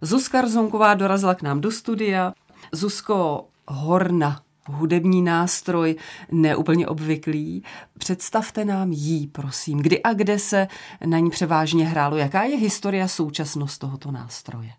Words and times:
Zuzka 0.00 0.42
Rzonková 0.42 0.94
dorazila 0.94 1.34
k 1.34 1.42
nám 1.42 1.60
do 1.60 1.70
studia. 1.70 2.32
Zuzko, 2.72 3.48
horna, 3.68 4.40
hudební 4.68 5.22
nástroj, 5.22 5.96
neúplně 6.32 6.86
obvyklý. 6.86 7.62
Představte 7.98 8.64
nám 8.64 8.92
jí, 8.92 9.26
prosím. 9.26 9.78
Kdy 9.78 10.02
a 10.02 10.12
kde 10.12 10.38
se 10.38 10.68
na 11.06 11.18
ní 11.18 11.30
převážně 11.30 11.86
hrálo? 11.86 12.16
Jaká 12.16 12.42
je 12.42 12.56
historie 12.56 13.08
současnost 13.08 13.80
tohoto 13.80 14.10
nástroje? 14.10 14.70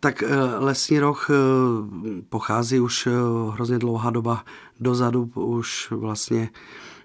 Tak 0.00 0.22
eh, 0.22 0.36
lesní 0.58 0.98
roh 0.98 1.26
eh, 1.30 1.34
pochází 2.28 2.80
už 2.80 3.06
eh, 3.06 3.10
hrozně 3.52 3.78
dlouhá 3.78 4.10
doba 4.10 4.44
dozadu, 4.80 5.30
už 5.34 5.90
vlastně 5.90 6.48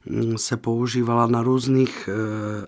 mm, 0.05 0.37
se 0.37 0.57
používala 0.57 1.27
na 1.27 1.41
různých 1.41 2.09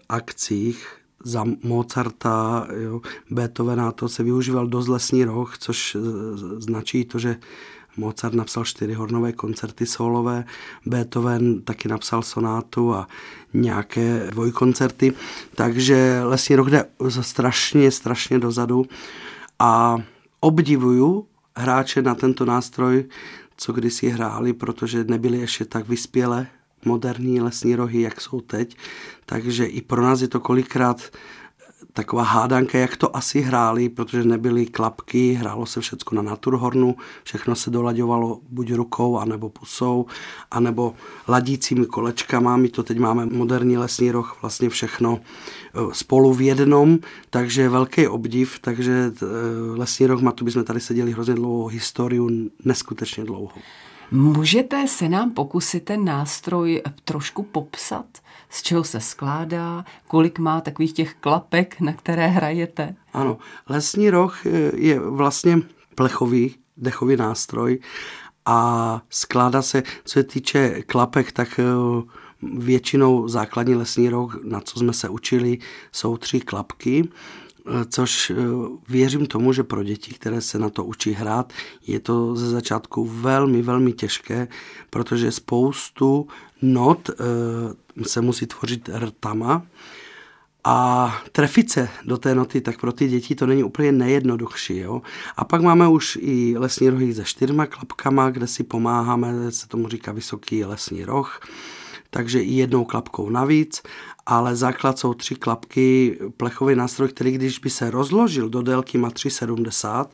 akcích 0.10 1.03
za 1.24 1.44
Mozarta, 1.64 2.68
jo, 2.84 3.02
Beethovena, 3.30 3.92
to 3.92 4.10
se 4.10 4.24
využíval 4.24 4.68
dost 4.68 4.88
lesní 4.88 5.26
roh, 5.26 5.58
což 5.58 5.98
značí 6.58 7.06
to, 7.06 7.20
že 7.20 7.36
Mozart 7.98 8.34
napsal 8.34 8.66
čtyři 8.66 8.94
hornové 8.94 9.32
koncerty 9.32 9.86
solové, 9.86 10.46
Beethoven 10.86 11.62
taky 11.62 11.88
napsal 11.88 12.22
sonátu 12.22 12.94
a 12.94 13.08
nějaké 13.54 14.28
dvojkoncerty, 14.32 15.14
takže 15.56 16.22
lesní 16.24 16.56
roh 16.56 16.70
jde 16.70 16.86
strašně, 17.22 17.92
strašně 17.92 18.40
dozadu. 18.40 18.86
A 19.60 19.98
obdivuju 20.40 21.28
hráče 21.56 22.02
na 22.02 22.16
tento 22.16 22.46
nástroj, 22.46 23.06
co 23.58 23.74
kdysi 23.74 24.10
hráli, 24.10 24.54
protože 24.54 25.04
nebyli 25.04 25.38
ještě 25.38 25.66
tak 25.66 25.88
vyspělé 25.88 26.48
moderní 26.86 27.42
lesní 27.42 27.76
rohy, 27.76 28.02
jak 28.02 28.22
jsou 28.22 28.42
teď. 28.42 28.78
Takže 29.26 29.66
i 29.66 29.82
pro 29.82 30.02
nás 30.02 30.22
je 30.22 30.28
to 30.28 30.40
kolikrát 30.40 31.12
taková 31.94 32.24
hádanka, 32.24 32.78
jak 32.78 32.98
to 32.98 33.16
asi 33.16 33.42
hráli, 33.42 33.90
protože 33.90 34.24
nebyly 34.24 34.66
klapky, 34.66 35.34
hrálo 35.34 35.66
se 35.66 35.82
všechno 35.82 36.16
na 36.16 36.22
naturhornu, 36.22 36.96
všechno 37.24 37.56
se 37.56 37.70
dolaďovalo 37.70 38.40
buď 38.50 38.74
rukou, 38.74 39.18
anebo 39.18 39.50
pusou, 39.50 40.06
anebo 40.52 40.94
ladícími 41.28 41.86
kolečkama. 41.86 42.58
My 42.58 42.70
to 42.70 42.84
teď 42.84 43.00
máme 43.00 43.26
moderní 43.26 43.78
lesní 43.78 44.12
roh, 44.12 44.38
vlastně 44.42 44.70
všechno 44.70 45.20
eh, 45.20 45.80
spolu 45.92 46.34
v 46.34 46.42
jednom, 46.42 47.00
takže 47.30 47.70
velký 47.70 48.08
obdiv, 48.08 48.60
takže 48.62 49.12
eh, 49.22 49.26
lesní 49.78 50.08
roh, 50.08 50.22
tu 50.36 50.46
bychom 50.46 50.64
tady 50.64 50.80
seděli 50.80 51.12
hrozně 51.12 51.34
dlouho, 51.34 51.68
historiu 51.68 52.50
neskutečně 52.66 53.24
dlouho. 53.24 53.52
Můžete 54.14 54.88
se 54.88 55.10
nám 55.10 55.32
pokusit 55.32 55.86
ten 55.86 56.06
nástroj 56.06 56.82
trošku 57.04 57.44
popsat? 57.44 58.06
Z 58.50 58.62
čeho 58.62 58.84
se 58.84 59.00
skládá? 59.00 59.86
Kolik 60.08 60.40
má 60.40 60.62
takových 60.62 60.94
těch 60.94 61.14
klapek, 61.14 61.82
na 61.82 61.94
které 61.94 62.28
hrajete? 62.28 62.96
Ano, 63.14 63.38
lesní 63.70 64.10
roh 64.10 64.46
je 64.76 65.00
vlastně 65.00 65.60
plechový, 65.96 66.56
dechový 66.78 67.16
nástroj 67.16 67.80
a 68.46 69.02
skládá 69.10 69.62
se, 69.62 69.84
co 70.04 70.14
se 70.14 70.24
týče 70.24 70.82
klapek, 70.82 71.32
tak 71.32 71.60
eh, 71.60 71.64
většinou 72.42 73.28
základní 73.28 73.76
lesní 73.76 74.10
roh, 74.10 74.44
na 74.44 74.60
co 74.60 74.80
jsme 74.80 74.94
se 74.94 75.10
učili, 75.10 75.58
jsou 75.92 76.18
tři 76.18 76.40
klapky 76.40 77.10
což 77.90 78.30
eh, 78.30 78.36
věřím 78.90 79.26
tomu, 79.26 79.54
že 79.54 79.64
pro 79.64 79.84
děti, 79.84 80.14
které 80.14 80.42
se 80.42 80.60
na 80.60 80.70
to 80.70 80.84
učí 80.86 81.12
hrát, 81.12 81.54
je 81.88 82.00
to 82.00 82.36
ze 82.36 82.50
začátku 82.50 83.06
velmi, 83.06 83.62
velmi 83.62 83.94
těžké, 83.94 84.48
protože 84.90 85.32
spoustu 85.32 86.28
not 86.62 87.10
eh, 87.10 88.04
se 88.04 88.22
musí 88.22 88.46
tvořit 88.46 88.90
rtama 88.96 89.66
a 90.64 91.10
trefit 91.32 91.72
se 91.72 91.90
do 92.06 92.18
té 92.18 92.36
noty, 92.36 92.62
tak 92.62 92.80
pro 92.80 92.92
ty 92.92 93.08
děti 93.08 93.36
to 93.36 93.46
není 93.46 93.64
úplně 93.64 93.92
nejjednoduchší. 93.92 94.78
Jo? 94.78 95.02
A 95.38 95.44
pak 95.44 95.62
máme 95.62 95.88
už 95.88 96.18
i 96.22 96.56
lesní 96.58 96.90
rohy 96.90 97.14
se 97.14 97.24
čtyřma 97.24 97.66
klapkama, 97.66 98.30
kde 98.30 98.48
si 98.48 98.64
pomáháme, 98.64 99.52
se 99.52 99.68
tomu 99.68 99.88
říká 99.88 100.12
vysoký 100.12 100.66
lesní 100.66 101.06
roh 101.06 101.40
takže 102.14 102.42
i 102.42 102.54
jednou 102.54 102.86
klapkou 102.86 103.30
navíc, 103.30 103.82
ale 104.26 104.56
základ 104.56 105.00
jsou 105.00 105.14
tři 105.14 105.36
klapky, 105.36 106.20
plechový 106.38 106.76
nástroj, 106.76 107.10
který 107.10 107.32
když 107.32 107.60
by 107.60 107.70
se 107.70 107.92
rozložil 107.92 108.50
do 108.50 108.62
délky 108.62 108.98
má 108.98 109.10
3,70, 109.10 110.06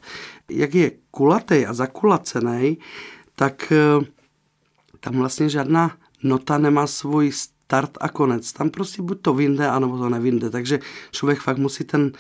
jak 0.50 0.76
je 0.76 0.92
kulatý 1.12 1.66
a 1.66 1.74
zakulacený, 1.74 2.78
tak 3.36 3.72
eh, 3.72 4.06
tam 5.00 5.18
vlastně 5.18 5.50
žádná 5.50 5.92
nota 6.24 6.58
nemá 6.58 6.88
svůj 6.88 7.32
start 7.32 7.98
a 8.02 8.10
konec. 8.10 8.54
Tam 8.54 8.70
prostě 8.70 9.02
buď 9.02 9.22
to 9.22 9.34
vynde, 9.34 9.68
anebo 9.68 9.98
to 9.98 10.10
nevinde. 10.10 10.50
Takže 10.50 10.80
člověk 11.12 11.40
fakt 11.40 11.58
musí 11.58 11.84
ten 11.84 12.12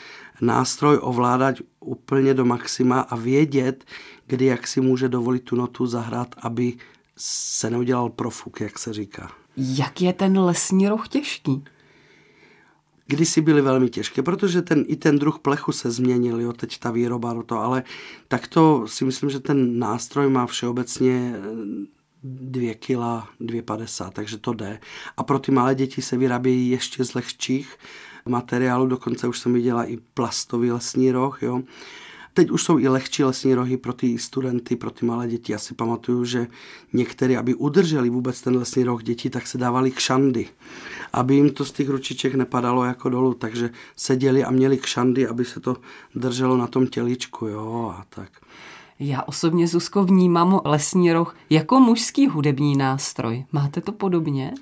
nástroj 0.41 0.99
ovládat 1.01 1.55
úplně 1.79 2.33
do 2.33 2.45
maxima 2.45 2.99
a 2.99 3.15
vědět, 3.15 3.85
kdy 4.27 4.45
jak 4.45 4.67
si 4.67 4.81
může 4.81 5.09
dovolit 5.09 5.43
tu 5.43 5.55
notu 5.55 5.85
zahrát, 5.85 6.35
aby 6.37 6.77
se 7.17 7.69
neudělal 7.69 8.09
profuk, 8.09 8.61
jak 8.61 8.79
se 8.79 8.93
říká. 8.93 9.31
Jak 9.59 10.01
je 10.01 10.13
ten 10.13 10.39
lesní 10.39 10.87
roh 10.87 11.07
těžký? 11.07 11.63
Kdysi 13.07 13.41
byly 13.41 13.61
velmi 13.61 13.89
těžké, 13.89 14.21
protože 14.21 14.61
ten, 14.61 14.85
i 14.87 14.95
ten 14.95 15.19
druh 15.19 15.39
plechu 15.39 15.71
se 15.71 15.91
změnil, 15.91 16.41
jo, 16.41 16.53
teď 16.53 16.79
ta 16.79 16.91
výroba 16.91 17.33
do 17.33 17.43
toho, 17.43 17.61
ale 17.61 17.83
tak 18.27 18.47
to 18.47 18.87
si 18.87 19.05
myslím, 19.05 19.29
že 19.29 19.39
ten 19.39 19.79
nástroj 19.79 20.29
má 20.29 20.45
všeobecně 20.45 21.35
eh, 21.35 21.39
dvě 22.23 22.75
kila, 22.75 23.27
dvě 23.39 23.61
padesát, 23.61 24.13
takže 24.13 24.37
to 24.37 24.53
jde. 24.53 24.79
A 25.17 25.23
pro 25.23 25.39
ty 25.39 25.51
malé 25.51 25.75
děti 25.75 26.01
se 26.01 26.17
vyrábějí 26.17 26.69
ještě 26.69 27.05
z 27.05 27.13
lehčích 27.13 27.77
materiálů, 28.25 28.87
dokonce 28.87 29.27
už 29.27 29.39
jsem 29.39 29.53
viděla 29.53 29.83
i 29.83 29.97
plastový 30.13 30.71
lesní 30.71 31.11
roh, 31.11 31.43
jo. 31.43 31.61
Teď 32.33 32.49
už 32.51 32.63
jsou 32.63 32.79
i 32.79 32.87
lehčí 32.87 33.23
lesní 33.23 33.55
rohy 33.55 33.77
pro 33.77 33.93
ty 33.93 34.17
studenty, 34.17 34.75
pro 34.75 34.91
ty 34.91 35.05
malé 35.05 35.27
děti. 35.27 35.51
Já 35.51 35.57
si 35.57 35.73
pamatuju, 35.73 36.25
že 36.25 36.47
některé, 36.93 37.37
aby 37.37 37.55
udrželi 37.55 38.09
vůbec 38.09 38.41
ten 38.41 38.55
lesní 38.55 38.83
roh 38.83 39.03
děti, 39.03 39.29
tak 39.29 39.47
se 39.47 39.57
dávali 39.57 39.91
kšandy, 39.91 40.47
aby 41.13 41.35
jim 41.35 41.49
to 41.49 41.65
z 41.65 41.71
těch 41.71 41.89
ručiček 41.89 42.35
nepadalo 42.35 42.83
jako 42.83 43.09
dolů, 43.09 43.33
takže 43.33 43.69
seděli 43.95 44.43
a 44.43 44.51
měli 44.51 44.77
kšandy, 44.77 45.27
aby 45.27 45.45
se 45.45 45.59
to 45.59 45.77
drželo 46.15 46.57
na 46.57 46.67
tom 46.67 46.87
těličku, 46.87 47.47
jo, 47.47 47.95
a 47.97 48.05
tak. 48.09 48.29
Já 48.99 49.23
osobně, 49.23 49.67
Zuzko, 49.67 50.03
vnímám 50.03 50.61
lesní 50.65 51.13
roh 51.13 51.35
jako 51.49 51.79
mužský 51.79 52.27
hudební 52.27 52.77
nástroj. 52.77 53.45
Máte 53.51 53.81
to 53.81 53.91
podobně? 53.91 54.53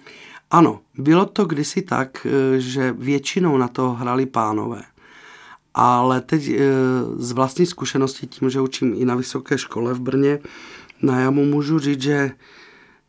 Ano, 0.51 0.79
bylo 0.97 1.25
to 1.25 1.45
kdysi 1.45 1.81
tak, 1.81 2.27
eh, 2.29 2.59
že 2.59 2.91
většinou 2.91 3.57
na 3.57 3.67
to 3.67 3.91
hrali 3.91 4.25
pánové. 4.25 4.81
Ale 5.79 6.21
teď 6.21 6.47
e, 6.47 6.59
z 7.15 7.31
vlastní 7.31 7.65
zkušenosti, 7.65 8.27
tím, 8.27 8.49
že 8.49 8.61
učím 8.61 8.93
i 8.97 9.05
na 9.05 9.15
vysoké 9.15 9.57
škole 9.57 9.93
v 9.93 9.99
Brně, 9.99 10.39
na 11.01 11.19
jamu 11.19 11.45
můžu 11.45 11.79
říct, 11.79 12.01
že 12.01 12.31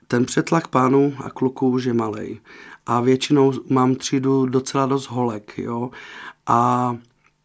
ten 0.08 0.24
přetlak 0.24 0.68
pánů 0.68 1.14
a 1.24 1.30
kluků 1.30 1.70
už 1.70 1.84
je 1.84 1.94
malej. 1.94 2.40
A 2.86 3.00
většinou 3.00 3.52
mám 3.68 3.94
třídu 3.94 4.46
docela 4.46 4.86
dost 4.86 5.06
holek, 5.06 5.58
jo. 5.58 5.90
A 6.46 6.96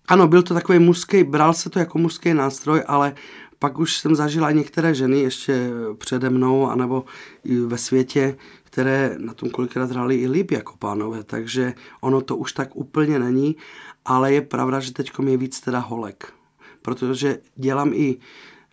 ano, 0.07 0.28
byl 0.28 0.44
to 0.44 0.53
takový 0.53 0.79
mužský, 0.79 1.23
bral 1.23 1.53
se 1.53 1.69
to 1.69 1.79
jako 1.79 1.97
mužský 1.97 2.33
nástroj, 2.33 2.83
ale 2.88 3.16
pak 3.59 3.79
už 3.79 3.97
jsem 3.97 4.16
zažila 4.16 4.51
některé 4.51 4.95
ženy 4.95 5.19
ještě 5.19 5.69
přede 5.97 6.29
mnou, 6.29 6.69
anebo 6.69 7.06
i 7.44 7.56
ve 7.56 7.78
světě, 7.78 8.38
které 8.63 9.16
na 9.17 9.33
tom 9.33 9.50
kolikrát 9.50 9.91
hrály 9.91 10.16
i 10.16 10.28
líp 10.28 10.51
jako 10.51 10.73
pánové, 10.79 11.23
takže 11.23 11.73
ono 12.01 12.22
to 12.22 12.35
už 12.35 12.53
tak 12.53 12.75
úplně 12.75 13.19
není 13.19 13.56
ale 14.05 14.33
je 14.33 14.41
pravda, 14.41 14.79
že 14.79 14.93
teď 14.93 15.11
je 15.27 15.37
víc 15.37 15.59
teda 15.59 15.79
holek, 15.79 16.33
protože 16.81 17.39
dělám 17.55 17.93
i 17.93 18.17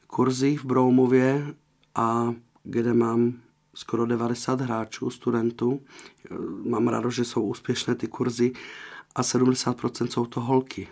kurzy 0.07 0.57
v 0.57 0.65
Broumově 0.65 1.55
a 1.95 2.35
kde 2.63 2.95
mám 2.95 3.33
skoro 3.75 4.07
90 4.07 4.61
hráčů, 4.61 5.11
studentů. 5.11 5.81
Mám 6.69 6.89
rádo, 6.89 7.11
že 7.11 7.25
jsou 7.25 7.43
úspěšné 7.43 7.95
ty 7.95 8.07
kurzy 8.07 8.53
a 9.15 9.23
70% 9.23 10.07
jsou 10.07 10.27
to 10.27 10.41
holky. 10.41 10.89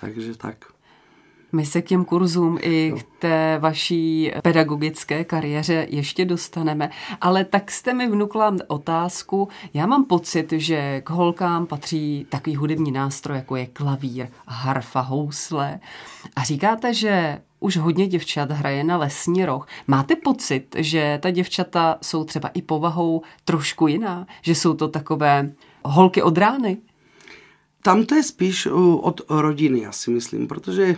Takže 0.00 0.36
tak. 0.36 0.72
My 1.52 1.66
se 1.66 1.82
k 1.82 1.86
těm 1.86 2.04
kurzům 2.04 2.58
i 2.60 2.94
k 2.98 3.02
té 3.18 3.58
vaší 3.58 4.32
pedagogické 4.42 5.24
kariéře 5.24 5.86
ještě 5.90 6.24
dostaneme, 6.24 6.90
ale 7.20 7.44
tak 7.44 7.70
jste 7.70 7.94
mi 7.94 8.10
vnukla 8.10 8.56
otázku. 8.66 9.48
Já 9.74 9.86
mám 9.86 10.04
pocit, 10.04 10.52
že 10.52 11.00
k 11.00 11.10
holkám 11.10 11.66
patří 11.66 12.26
takový 12.28 12.56
hudební 12.56 12.92
nástroj, 12.92 13.36
jako 13.36 13.56
je 13.56 13.66
klavír, 13.66 14.28
harfa, 14.46 15.00
housle. 15.00 15.80
A 16.36 16.44
říkáte, 16.44 16.94
že 16.94 17.38
už 17.60 17.76
hodně 17.76 18.06
děvčat 18.06 18.50
hraje 18.50 18.84
na 18.84 18.96
lesní 18.96 19.44
roh. 19.44 19.66
Máte 19.86 20.16
pocit, 20.16 20.76
že 20.78 21.18
ta 21.22 21.30
děvčata 21.30 21.98
jsou 22.02 22.24
třeba 22.24 22.48
i 22.48 22.62
povahou 22.62 23.22
trošku 23.44 23.86
jiná? 23.86 24.26
Že 24.42 24.54
jsou 24.54 24.74
to 24.74 24.88
takové 24.88 25.50
holky 25.84 26.22
od 26.22 26.38
rány? 26.38 26.76
Tam 27.82 28.06
to 28.06 28.14
je 28.14 28.22
spíš 28.22 28.68
od 29.00 29.20
rodiny, 29.28 29.80
já 29.80 29.92
si 29.92 30.10
myslím, 30.10 30.46
protože 30.46 30.96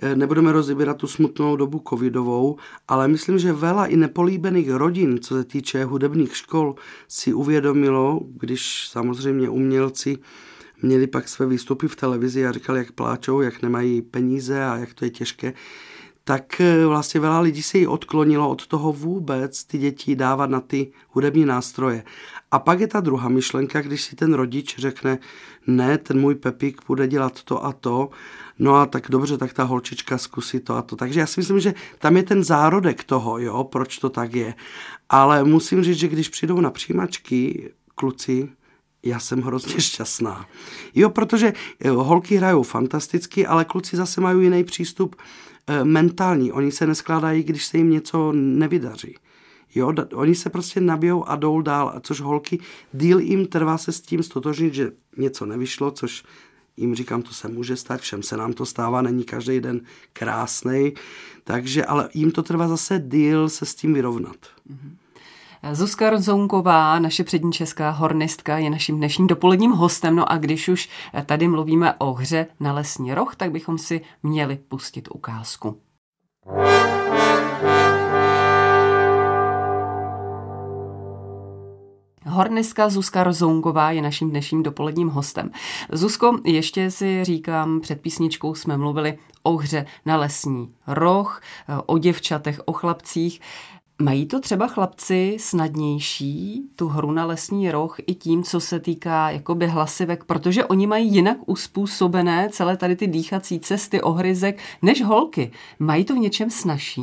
Eh, 0.00 0.16
nebudeme 0.16 0.52
rozebírat 0.52 0.96
tu 0.96 1.06
smutnou 1.06 1.56
dobu 1.56 1.82
covidovou, 1.88 2.56
ale 2.88 3.08
myslím, 3.08 3.38
že 3.38 3.52
vela 3.52 3.86
i 3.86 3.96
nepolíbených 3.96 4.70
rodin, 4.70 5.18
co 5.20 5.34
se 5.34 5.44
týče 5.44 5.84
hudebních 5.84 6.36
škol, 6.36 6.74
si 7.08 7.34
uvědomilo, 7.34 8.20
když 8.40 8.88
samozřejmě 8.88 9.48
umělci 9.48 10.18
měli 10.82 11.06
pak 11.06 11.28
své 11.28 11.46
výstupy 11.46 11.88
v 11.88 11.96
televizi 11.96 12.46
a 12.46 12.52
říkali, 12.52 12.78
jak 12.78 12.92
pláčou, 12.92 13.40
jak 13.40 13.62
nemají 13.62 14.02
peníze 14.02 14.64
a 14.64 14.76
jak 14.76 14.94
to 14.94 15.04
je 15.04 15.10
těžké, 15.10 15.52
tak 16.24 16.60
eh, 16.60 16.86
vlastně 16.86 17.20
veľa 17.20 17.40
lidí 17.40 17.62
se 17.62 17.78
jí 17.78 17.86
odklonilo 17.86 18.48
od 18.48 18.66
toho 18.66 18.92
vůbec 18.92 19.64
ty 19.64 19.78
děti 19.78 20.16
dávat 20.16 20.50
na 20.50 20.60
ty 20.60 20.92
hudební 21.08 21.44
nástroje. 21.44 22.04
A 22.50 22.58
pak 22.58 22.80
je 22.80 22.86
ta 22.86 23.00
druhá 23.00 23.28
myšlenka, 23.28 23.80
když 23.80 24.02
si 24.02 24.16
ten 24.16 24.34
rodič 24.34 24.78
řekne, 24.78 25.18
ne, 25.66 25.98
ten 25.98 26.20
můj 26.20 26.34
Pepík 26.34 26.80
bude 26.86 27.08
dělat 27.08 27.42
to 27.42 27.64
a 27.64 27.72
to, 27.72 28.10
no 28.58 28.74
a 28.74 28.86
tak 28.86 29.06
dobře, 29.10 29.38
tak 29.38 29.52
ta 29.52 29.64
holčička 29.64 30.18
zkusí 30.18 30.60
to 30.60 30.76
a 30.76 30.82
to. 30.82 30.96
Takže 30.96 31.20
já 31.20 31.26
si 31.26 31.40
myslím, 31.40 31.60
že 31.60 31.74
tam 31.98 32.16
je 32.16 32.22
ten 32.22 32.44
zárodek 32.44 33.04
toho, 33.04 33.38
jo, 33.38 33.64
proč 33.64 33.98
to 33.98 34.10
tak 34.10 34.34
je. 34.34 34.54
Ale 35.08 35.44
musím 35.44 35.82
říct, 35.84 35.98
že 35.98 36.08
když 36.08 36.28
přijdou 36.28 36.60
na 36.60 36.70
přijímačky 36.70 37.70
kluci, 37.94 38.48
já 39.02 39.18
jsem 39.18 39.42
hrozně 39.42 39.80
šťastná. 39.80 40.46
Jo, 40.94 41.10
protože 41.10 41.52
eh, 41.80 41.90
holky 41.90 42.36
hrajou 42.36 42.62
fantasticky, 42.62 43.46
ale 43.46 43.64
kluci 43.64 43.96
zase 43.96 44.20
mají 44.20 44.42
jiný 44.42 44.64
přístup 44.64 45.16
mentální. 45.84 46.52
Oni 46.52 46.72
se 46.72 46.86
neskládají, 46.86 47.42
když 47.42 47.64
se 47.64 47.76
jim 47.76 47.90
něco 47.90 48.32
nevydaří. 48.32 49.16
Jo, 49.74 49.92
oni 50.14 50.34
se 50.34 50.50
prostě 50.50 50.80
nabijou 50.80 51.28
a 51.28 51.36
jdou 51.36 51.60
dál, 51.60 52.00
což 52.00 52.20
holky, 52.20 52.58
díl 52.92 53.18
jim 53.18 53.46
trvá 53.46 53.78
se 53.78 53.92
s 53.92 54.00
tím 54.00 54.22
stotožnit, 54.22 54.74
že 54.74 54.92
něco 55.16 55.46
nevyšlo, 55.46 55.90
což 55.90 56.24
jim 56.76 56.94
říkám, 56.94 57.22
to 57.22 57.34
se 57.34 57.48
může 57.48 57.76
stát, 57.76 58.00
všem 58.00 58.22
se 58.22 58.36
nám 58.36 58.52
to 58.52 58.66
stává, 58.66 59.02
není 59.02 59.24
každý 59.24 59.60
den 59.60 59.80
krásný, 60.12 60.92
takže, 61.44 61.84
ale 61.84 62.08
jim 62.14 62.30
to 62.30 62.42
trvá 62.42 62.68
zase 62.68 63.02
díl 63.06 63.48
se 63.48 63.66
s 63.66 63.74
tím 63.74 63.94
vyrovnat. 63.94 64.36
Mm-hmm. 64.36 64.96
Zuzka 65.72 66.10
Rozounková, 66.10 66.98
naše 66.98 67.24
přední 67.24 67.52
česká 67.52 67.90
hornistka, 67.90 68.58
je 68.58 68.70
naším 68.70 68.96
dnešním 68.96 69.26
dopoledním 69.26 69.70
hostem. 69.70 70.16
No 70.16 70.32
a 70.32 70.38
když 70.38 70.68
už 70.68 70.88
tady 71.26 71.48
mluvíme 71.48 71.94
o 71.94 72.12
hře 72.12 72.46
na 72.60 72.72
lesní 72.72 73.14
roh, 73.14 73.36
tak 73.36 73.50
bychom 73.50 73.78
si 73.78 74.00
měli 74.22 74.56
pustit 74.56 75.08
ukázku. 75.14 75.78
Hornistka 82.26 82.88
Zuzka 82.88 83.24
Rozounková 83.24 83.90
je 83.90 84.02
naším 84.02 84.30
dnešním 84.30 84.62
dopoledním 84.62 85.08
hostem. 85.08 85.50
Zuzko, 85.92 86.38
ještě 86.44 86.90
si 86.90 87.24
říkám, 87.24 87.80
před 87.80 88.00
písničkou 88.00 88.54
jsme 88.54 88.76
mluvili 88.76 89.18
o 89.42 89.56
hře 89.56 89.86
na 90.06 90.16
lesní 90.16 90.74
roh, 90.86 91.40
o 91.86 91.98
děvčatech, 91.98 92.60
o 92.64 92.72
chlapcích. 92.72 93.40
Mají 94.02 94.26
to 94.26 94.40
třeba 94.40 94.66
chlapci 94.66 95.36
snadnější, 95.40 96.62
tu 96.76 96.88
hru 96.88 97.12
na 97.12 97.26
lesní 97.26 97.70
roh, 97.70 97.96
i 98.06 98.14
tím, 98.14 98.42
co 98.42 98.60
se 98.60 98.80
týká 98.80 99.30
jakoby 99.30 99.66
hlasivek, 99.66 100.24
protože 100.24 100.64
oni 100.64 100.86
mají 100.86 101.14
jinak 101.14 101.36
uspůsobené 101.46 102.48
celé 102.52 102.76
tady 102.76 102.96
ty 102.96 103.06
dýchací 103.06 103.60
cesty, 103.60 104.00
ohryzek, 104.00 104.58
než 104.82 105.02
holky. 105.02 105.52
Mají 105.78 106.04
to 106.04 106.14
v 106.14 106.18
něčem 106.18 106.50
snažší? 106.50 107.02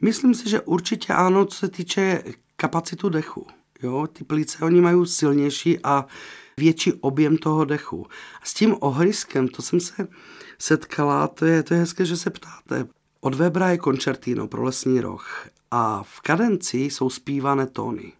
Myslím 0.00 0.34
si, 0.34 0.50
že 0.50 0.60
určitě 0.60 1.12
ano, 1.12 1.44
co 1.44 1.58
se 1.58 1.68
týče 1.68 2.22
kapacitu 2.56 3.08
dechu. 3.08 3.46
Jo, 3.82 4.06
ty 4.12 4.24
plíce 4.24 4.64
oni 4.64 4.80
mají 4.80 5.06
silnější 5.06 5.78
a 5.84 6.06
větší 6.56 6.92
objem 6.92 7.36
toho 7.36 7.64
dechu. 7.64 8.06
A 8.42 8.44
s 8.44 8.54
tím 8.54 8.76
ohryzkem, 8.80 9.48
to 9.48 9.62
jsem 9.62 9.80
se 9.80 10.08
setkala, 10.58 11.28
to 11.28 11.44
je, 11.46 11.62
to 11.62 11.74
je 11.74 11.80
hezké, 11.80 12.04
že 12.04 12.16
se 12.16 12.30
ptáte. 12.30 12.86
Od 13.20 13.34
Webra 13.34 13.70
je 13.70 13.78
koncertino 13.78 14.48
pro 14.48 14.62
lesní 14.62 15.00
roh 15.00 15.48
a 15.74 16.02
v 16.02 16.20
kadenci 16.20 16.78
jsou 16.78 17.10
zpívané 17.10 17.66
tóny, 17.66 18.12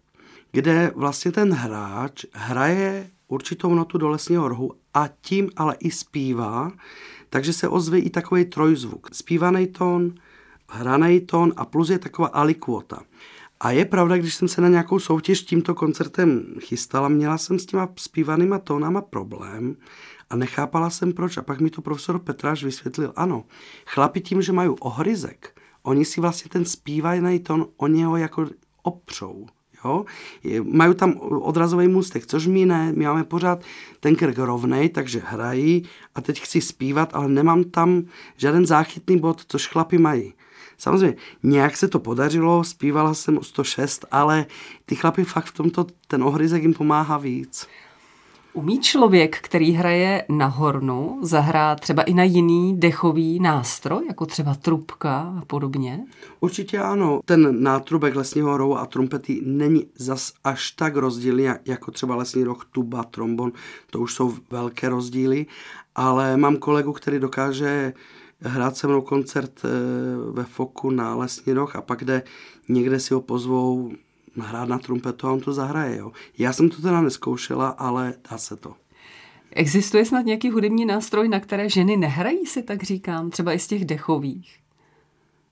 kde 0.51 0.91
vlastně 0.95 1.31
ten 1.31 1.53
hráč 1.53 2.25
hraje 2.33 3.09
určitou 3.27 3.73
notu 3.73 3.97
do 3.97 4.09
lesního 4.09 4.47
rohu 4.47 4.71
a 4.93 5.09
tím 5.21 5.49
ale 5.55 5.75
i 5.79 5.91
zpívá, 5.91 6.71
takže 7.29 7.53
se 7.53 7.67
ozve 7.67 7.99
i 7.99 8.09
takový 8.09 8.45
trojzvuk. 8.45 9.09
Zpívaný 9.13 9.67
tón, 9.67 10.13
hraný 10.69 11.21
tón 11.21 11.53
a 11.57 11.65
plus 11.65 11.89
je 11.89 11.99
taková 11.99 12.27
alikvota. 12.27 13.01
A 13.59 13.71
je 13.71 13.85
pravda, 13.85 14.17
když 14.17 14.35
jsem 14.35 14.47
se 14.47 14.61
na 14.61 14.67
nějakou 14.67 14.99
soutěž 14.99 15.41
tímto 15.41 15.75
koncertem 15.75 16.45
chystala, 16.59 17.07
měla 17.07 17.37
jsem 17.37 17.59
s 17.59 17.65
těma 17.65 17.89
zpívanýma 17.95 18.59
tónama 18.59 19.01
problém 19.01 19.75
a 20.29 20.35
nechápala 20.35 20.89
jsem 20.89 21.13
proč. 21.13 21.37
A 21.37 21.41
pak 21.41 21.59
mi 21.59 21.69
to 21.69 21.81
profesor 21.81 22.19
Petráš 22.19 22.63
vysvětlil, 22.63 23.13
ano, 23.15 23.43
chlapi 23.85 24.21
tím, 24.21 24.41
že 24.41 24.51
mají 24.51 24.69
ohryzek, 24.69 25.52
oni 25.83 26.05
si 26.05 26.21
vlastně 26.21 26.49
ten 26.49 26.65
zpívaný 26.65 27.39
tón 27.39 27.67
o 27.77 27.87
něho 27.87 28.17
jako 28.17 28.47
opřou. 28.83 29.45
Jo? 29.85 30.05
Mají 30.63 30.95
tam 30.95 31.13
odrazový 31.19 31.87
můstek, 31.87 32.25
což 32.25 32.47
my 32.47 32.65
ne, 32.65 32.93
my 32.95 33.05
máme 33.05 33.23
pořád 33.23 33.61
ten 33.99 34.15
krk 34.15 34.37
rovnej, 34.37 34.89
takže 34.89 35.21
hrají 35.25 35.83
a 36.15 36.21
teď 36.21 36.41
chci 36.41 36.61
zpívat, 36.61 37.15
ale 37.15 37.29
nemám 37.29 37.63
tam 37.63 38.03
žádný 38.37 38.65
záchytný 38.65 39.19
bod, 39.19 39.41
což 39.47 39.67
chlapi 39.67 39.97
mají. 39.97 40.33
Samozřejmě, 40.77 41.15
nějak 41.43 41.77
se 41.77 41.87
to 41.87 41.99
podařilo, 41.99 42.63
zpívala 42.63 43.13
jsem 43.13 43.39
106, 43.41 44.05
ale 44.11 44.45
ty 44.85 44.95
chlapy 44.95 45.23
fakt 45.23 45.45
v 45.45 45.53
tomto, 45.53 45.87
ten 46.07 46.23
ohryzek 46.23 46.61
jim 46.61 46.73
pomáhá 46.73 47.17
víc. 47.17 47.67
Umí 48.53 48.79
člověk, 48.79 49.37
který 49.41 49.71
hraje 49.71 50.25
na 50.29 50.45
hornu, 50.45 51.19
zahrát 51.21 51.79
třeba 51.79 52.03
i 52.03 52.13
na 52.13 52.23
jiný 52.23 52.79
dechový 52.79 53.39
nástroj, 53.39 54.05
jako 54.07 54.25
třeba 54.25 54.55
trubka 54.55 55.35
a 55.41 55.45
podobně? 55.45 56.05
Určitě 56.39 56.79
ano. 56.79 57.19
Ten 57.25 57.63
nátrubek 57.63 58.15
lesního 58.15 58.57
rohu 58.57 58.77
a 58.77 58.85
trumpety 58.85 59.41
není 59.45 59.87
zas 59.95 60.33
až 60.43 60.71
tak 60.71 60.95
rozdílný, 60.95 61.47
jako 61.65 61.91
třeba 61.91 62.15
lesní 62.15 62.43
roh, 62.43 62.65
tuba, 62.71 63.03
trombon. 63.03 63.51
To 63.89 63.99
už 63.99 64.13
jsou 64.13 64.33
velké 64.51 64.89
rozdíly, 64.89 65.45
ale 65.95 66.37
mám 66.37 66.57
kolegu, 66.57 66.93
který 66.93 67.19
dokáže 67.19 67.93
hrát 68.41 68.77
se 68.77 68.87
mnou 68.87 69.01
koncert 69.01 69.61
eh, 69.65 69.69
ve 70.31 70.43
Foku 70.43 70.89
na 70.89 71.15
Lesní 71.15 71.53
roh 71.53 71.75
a 71.75 71.81
pak 71.81 72.03
jde 72.03 72.23
někde 72.69 72.99
si 72.99 73.13
ho 73.13 73.21
pozvou 73.21 73.91
hrát 74.41 74.69
na 74.69 74.79
trumpetu 74.79 75.27
a 75.27 75.31
on 75.31 75.39
to 75.39 75.53
zahraje. 75.53 75.97
Jo. 75.97 76.11
Já 76.37 76.53
jsem 76.53 76.69
to 76.69 76.81
teda 76.81 77.01
neskoušela, 77.01 77.69
ale 77.69 78.13
dá 78.31 78.37
se 78.37 78.55
to. 78.55 78.73
Existuje 79.51 80.05
snad 80.05 80.25
nějaký 80.25 80.49
hudební 80.49 80.85
nástroj, 80.85 81.29
na 81.29 81.39
které 81.39 81.69
ženy 81.69 81.97
nehrají, 81.97 82.45
si 82.45 82.63
tak 82.63 82.83
říkám, 82.83 83.29
třeba 83.29 83.53
i 83.53 83.59
z 83.59 83.67
těch 83.67 83.85
dechových? 83.85 84.59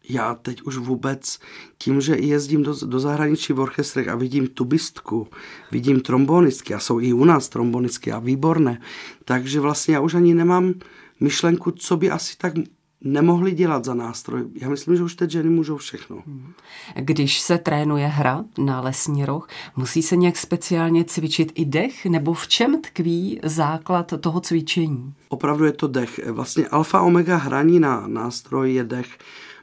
Já 0.10 0.36
teď 0.36 0.62
už 0.62 0.78
vůbec 0.78 1.40
tím, 1.78 2.02
že 2.02 2.16
jezdím 2.16 2.64
do, 2.64 2.76
do 2.86 3.00
zahraničí 3.00 3.54
v 3.54 3.60
orchestrech 3.60 4.08
a 4.08 4.16
vidím 4.16 4.48
tubistku, 4.48 5.28
vidím 5.72 6.02
trombonistky 6.02 6.74
a 6.74 6.80
jsou 6.80 7.00
i 7.00 7.14
u 7.14 7.26
nás 7.26 7.50
trombonistky 7.50 8.12
a 8.12 8.20
výborné, 8.20 8.82
takže 9.26 9.60
vlastně 9.60 9.96
já 9.96 10.02
už 10.02 10.14
ani 10.14 10.34
nemám 10.34 10.74
myšlenku, 11.20 11.72
co 11.72 11.98
by 11.98 12.12
asi 12.12 12.38
tak 12.38 12.54
nemohli 13.04 13.52
dělat 13.52 13.86
za 13.86 13.94
nástroj. 13.94 14.44
Já 14.56 14.70
myslím, 14.70 14.96
že 14.96 15.04
už 15.04 15.16
teď 15.16 15.32
ženy 15.32 15.50
můžou 15.50 15.78
všechno. 15.78 16.24
Když 16.96 17.40
se 17.40 17.58
trénuje 17.58 18.08
hra 18.08 18.46
na 18.58 18.82
lesní 18.82 19.26
roh, 19.26 19.48
musí 19.76 20.02
se 20.02 20.16
nějak 20.16 20.38
speciálně 20.38 21.04
cvičit 21.04 21.52
i 21.56 21.66
dech, 21.66 22.06
nebo 22.06 22.34
v 22.34 22.48
čem 22.48 22.82
tkví 22.82 23.40
základ 23.44 24.14
toho 24.20 24.42
cvičení? 24.42 25.14
Opravdu 25.30 25.66
je 25.66 25.72
to 25.72 25.88
dech. 25.88 26.20
Vlastně 26.32 26.68
alfa 26.68 27.02
omega 27.02 27.38
hraní 27.38 27.80
na 27.80 28.08
nástroj 28.08 28.74
je 28.74 28.84
dech, 28.84 29.18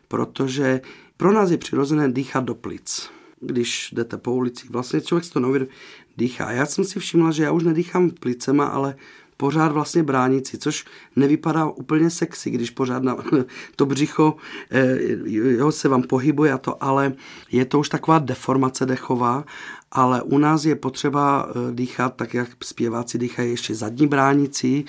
protože 0.09 0.81
pro 1.17 1.33
nás 1.33 1.51
je 1.51 1.59
přirozené 1.59 2.13
dýchat 2.13 2.45
do 2.45 2.55
plic. 2.55 3.11
Když 3.41 3.91
jdete 3.93 4.17
po 4.17 4.33
ulici, 4.33 4.67
vlastně 4.71 5.01
člověk 5.01 5.25
si 5.25 5.31
to 5.31 5.41
neuvědomí, 5.41 5.71
dýchá. 6.17 6.51
Já 6.51 6.67
jsem 6.67 6.85
si 6.85 7.01
všimla, 7.01 7.31
že 7.31 7.43
já 7.43 7.53
už 7.53 7.65
nedýchám 7.65 8.11
plicema, 8.11 8.67
ale 8.67 8.97
pořád 9.41 9.73
vlastně 9.73 10.03
bránici, 10.03 10.59
což 10.59 10.85
nevypadá 11.17 11.67
úplně 11.67 12.11
sexy, 12.11 12.51
když 12.51 12.71
pořád 12.71 13.03
na 13.03 13.17
to 13.77 13.87
břicho 13.87 14.37
eh, 14.71 14.97
jo, 15.25 15.73
se 15.73 15.89
vám 15.89 16.03
pohybuje 16.03 16.53
a 16.53 16.59
to, 16.59 16.85
ale 16.85 17.13
je 17.53 17.65
to 17.65 17.79
už 17.79 17.89
taková 17.89 18.19
deformace 18.19 18.87
dechová, 18.87 19.45
ale 19.93 20.23
u 20.23 20.39
nás 20.39 20.65
je 20.65 20.75
potřeba 20.75 21.49
eh, 21.49 21.75
dýchat 21.75 22.17
tak, 22.17 22.35
jak 22.35 22.49
zpěváci 22.65 23.19
dýchají 23.19 23.51
ještě 23.51 23.75
zadní 23.75 24.07
bránici 24.07 24.85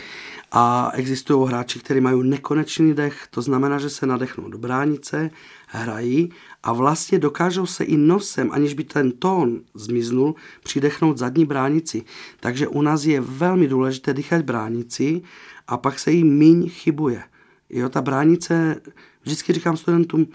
a 0.52 0.92
existují 0.94 1.48
hráči, 1.48 1.80
kteří 1.80 2.02
mají 2.02 2.24
nekonečný 2.24 2.94
dech, 2.94 3.28
to 3.30 3.42
znamená, 3.42 3.78
že 3.78 3.90
se 3.90 4.06
nadechnou 4.06 4.50
do 4.50 4.58
bránice, 4.58 5.32
hrají 5.68 6.32
a 6.64 6.74
vlastně 6.74 7.20
dokážou 7.20 7.66
se 7.66 7.84
i 7.84 7.98
nosem, 7.98 8.50
aniž 8.52 8.74
by 8.74 8.84
ten 8.84 9.12
tón 9.12 9.62
zmiznul, 9.74 10.36
přidechnout 10.64 11.18
zadní 11.18 11.46
bránici. 11.46 12.04
Takže 12.40 12.68
u 12.68 12.82
nás 12.82 13.06
je 13.06 13.22
velmi 13.22 13.68
důležité 13.68 14.14
dýchat 14.14 14.42
bránici 14.42 15.22
a 15.68 15.78
pak 15.78 16.00
se 16.00 16.12
jí 16.12 16.24
míň 16.24 16.70
chybuje. 16.70 17.24
Jo, 17.70 17.90
ta 17.90 18.02
bránice, 18.02 18.82
vždycky 19.24 19.54
říkám 19.54 19.78
studentům, 19.78 20.28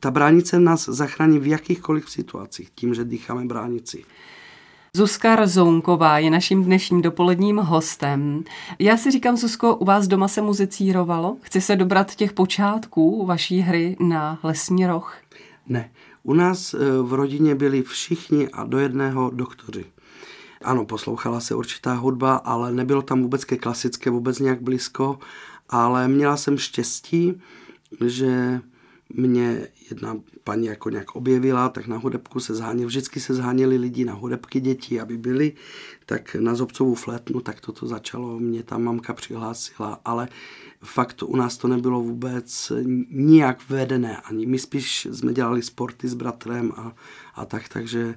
ta 0.00 0.10
bránice 0.10 0.60
nás 0.60 0.88
zachrání 0.88 1.38
v 1.38 1.46
jakýchkoliv 1.46 2.10
situacích, 2.10 2.70
tím, 2.74 2.94
že 2.94 3.04
dýcháme 3.04 3.44
bránici. 3.44 4.04
Zuzka 4.96 5.46
Rzounková 5.46 6.18
je 6.18 6.30
naším 6.30 6.64
dnešním 6.64 7.02
dopoledním 7.02 7.56
hostem. 7.56 8.44
Já 8.78 8.96
si 8.96 9.10
říkám, 9.10 9.36
Zuzko, 9.36 9.76
u 9.76 9.84
vás 9.84 10.06
doma 10.06 10.28
se 10.28 10.42
muzicírovalo? 10.42 11.36
Chci 11.40 11.60
se 11.60 11.76
dobrat 11.76 12.14
těch 12.14 12.32
počátků 12.32 13.26
vaší 13.26 13.60
hry 13.60 13.96
na 14.00 14.38
lesní 14.42 14.86
roh? 14.86 15.16
Ne. 15.70 15.92
U 16.22 16.34
nás 16.34 16.74
eh, 16.74 16.78
v 17.02 17.12
rodině 17.12 17.54
byli 17.54 17.82
všichni 17.82 18.48
a 18.48 18.64
do 18.64 18.78
jedného 18.78 19.30
doktoři. 19.30 19.84
Ano, 20.62 20.84
poslouchala 20.84 21.40
se 21.40 21.54
určitá 21.54 21.94
hudba, 21.94 22.36
ale 22.36 22.72
nebylo 22.72 23.02
tam 23.02 23.22
vůbec 23.22 23.44
ke 23.44 23.56
klasické 23.56 24.10
vůbec 24.10 24.38
nějak 24.38 24.62
blízko, 24.62 25.18
ale 25.68 26.08
měla 26.08 26.36
jsem 26.36 26.58
štěstí, 26.58 27.40
že 28.06 28.60
mě 29.14 29.66
jedna 29.90 30.16
paní 30.44 30.66
jako 30.66 30.90
nějak 30.90 31.16
objevila, 31.16 31.68
tak 31.68 31.86
na 31.86 31.96
hudebku 31.96 32.40
se 32.40 32.54
zháněli, 32.54 32.86
vždycky 32.86 33.20
se 33.20 33.34
zháněli 33.34 33.76
lidi 33.76 34.04
na 34.04 34.14
hudebky 34.14 34.60
děti, 34.60 35.00
aby 35.00 35.18
byli, 35.18 35.52
tak 36.06 36.34
na 36.34 36.54
Zobcovou 36.54 36.94
flétnu, 36.94 37.40
tak 37.40 37.60
toto 37.60 37.86
začalo, 37.86 38.38
mě 38.38 38.62
tam 38.62 38.82
mamka 38.82 39.14
přihlásila, 39.14 40.00
ale 40.04 40.28
fakt 40.84 41.22
u 41.22 41.36
nás 41.36 41.56
to 41.56 41.68
nebylo 41.68 42.00
vůbec 42.00 42.72
nijak 43.10 43.68
vedené, 43.68 44.16
ani 44.16 44.46
my 44.46 44.58
spíš 44.58 45.08
jsme 45.12 45.32
dělali 45.32 45.62
sporty 45.62 46.08
s 46.08 46.14
bratrem 46.14 46.72
a, 46.76 46.92
a 47.34 47.44
tak, 47.44 47.68
takže 47.68 48.14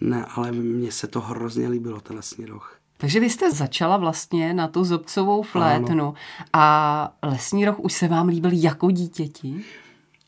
ne, 0.00 0.24
ale 0.24 0.52
mně 0.52 0.92
se 0.92 1.06
to 1.06 1.20
hrozně 1.20 1.68
líbilo, 1.68 2.00
ten 2.00 2.16
lesní 2.16 2.46
roh. 2.46 2.80
Takže 2.96 3.20
vy 3.20 3.30
jste 3.30 3.52
začala 3.52 3.96
vlastně 3.96 4.54
na 4.54 4.68
tu 4.68 4.84
zobcovou 4.84 5.42
flétnu 5.42 5.90
ano. 5.90 6.14
a 6.52 7.16
lesní 7.22 7.64
roh 7.64 7.80
už 7.80 7.92
se 7.92 8.08
vám 8.08 8.28
líbil 8.28 8.50
jako 8.54 8.90
dítěti? 8.90 9.64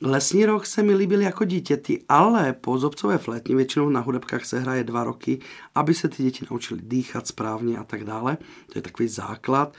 Lesní 0.00 0.46
roh 0.46 0.66
se 0.66 0.82
mi 0.82 0.94
líbil 0.94 1.20
jako 1.20 1.44
dítěti, 1.44 2.04
ale 2.08 2.52
po 2.52 2.78
zobcové 2.78 3.18
flétně 3.18 3.56
většinou 3.56 3.88
na 3.88 4.00
hudebkách 4.00 4.44
se 4.44 4.60
hraje 4.60 4.84
dva 4.84 5.04
roky, 5.04 5.38
aby 5.74 5.94
se 5.94 6.08
ty 6.08 6.22
děti 6.22 6.46
naučili 6.50 6.80
dýchat 6.84 7.26
správně 7.26 7.78
a 7.78 7.84
tak 7.84 8.04
dále. 8.04 8.36
To 8.72 8.78
je 8.78 8.82
takový 8.82 9.08
základ. 9.08 9.74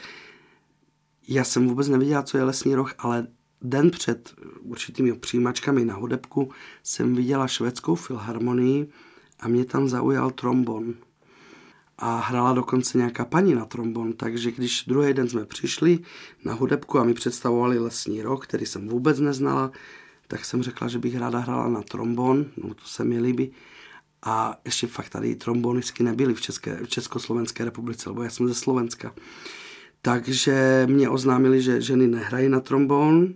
Já 1.27 1.43
jsem 1.43 1.67
vůbec 1.67 1.87
nevěděla, 1.87 2.23
co 2.23 2.37
je 2.37 2.43
lesní 2.43 2.75
roh, 2.75 2.93
ale 2.97 3.27
den 3.61 3.91
před 3.91 4.33
určitými 4.61 5.13
přijímačkami 5.13 5.85
na 5.85 5.95
hudebku 5.95 6.51
jsem 6.83 7.15
viděla 7.15 7.47
švédskou 7.47 7.95
filharmonii 7.95 8.87
a 9.39 9.47
mě 9.47 9.65
tam 9.65 9.89
zaujal 9.89 10.31
trombon. 10.31 10.93
A 11.97 12.19
hrála 12.19 12.53
dokonce 12.53 12.97
nějaká 12.97 13.25
paní 13.25 13.55
na 13.55 13.65
trombon, 13.65 14.13
takže 14.13 14.51
když 14.51 14.83
druhý 14.87 15.13
den 15.13 15.29
jsme 15.29 15.45
přišli 15.45 15.99
na 16.45 16.53
hudebku 16.53 16.99
a 16.99 17.03
mi 17.03 17.13
představovali 17.13 17.79
lesní 17.79 18.21
rok, 18.21 18.47
který 18.47 18.65
jsem 18.65 18.87
vůbec 18.87 19.19
neznala, 19.19 19.71
tak 20.27 20.45
jsem 20.45 20.63
řekla, 20.63 20.87
že 20.87 20.99
bych 20.99 21.17
ráda 21.17 21.39
hrála 21.39 21.69
na 21.69 21.81
trombon, 21.81 22.45
no 22.57 22.73
to 22.73 22.85
se 22.85 23.03
mi 23.03 23.19
líbí. 23.19 23.51
A 24.23 24.59
ještě 24.65 24.87
fakt 24.87 25.09
tady 25.09 25.35
trombonistky 25.35 26.03
nebyly 26.03 26.33
v, 26.33 26.41
České, 26.41 26.79
v 26.83 26.87
Československé 26.87 27.65
republice, 27.65 28.09
lebo 28.09 28.23
já 28.23 28.29
jsem 28.29 28.47
ze 28.47 28.53
Slovenska. 28.53 29.13
Takže 30.05 30.87
mě 30.89 31.09
oznámili, 31.09 31.61
že 31.61 31.81
ženy 31.81 32.07
nehrají 32.07 32.49
na 32.49 32.59
trombon. 32.59 33.33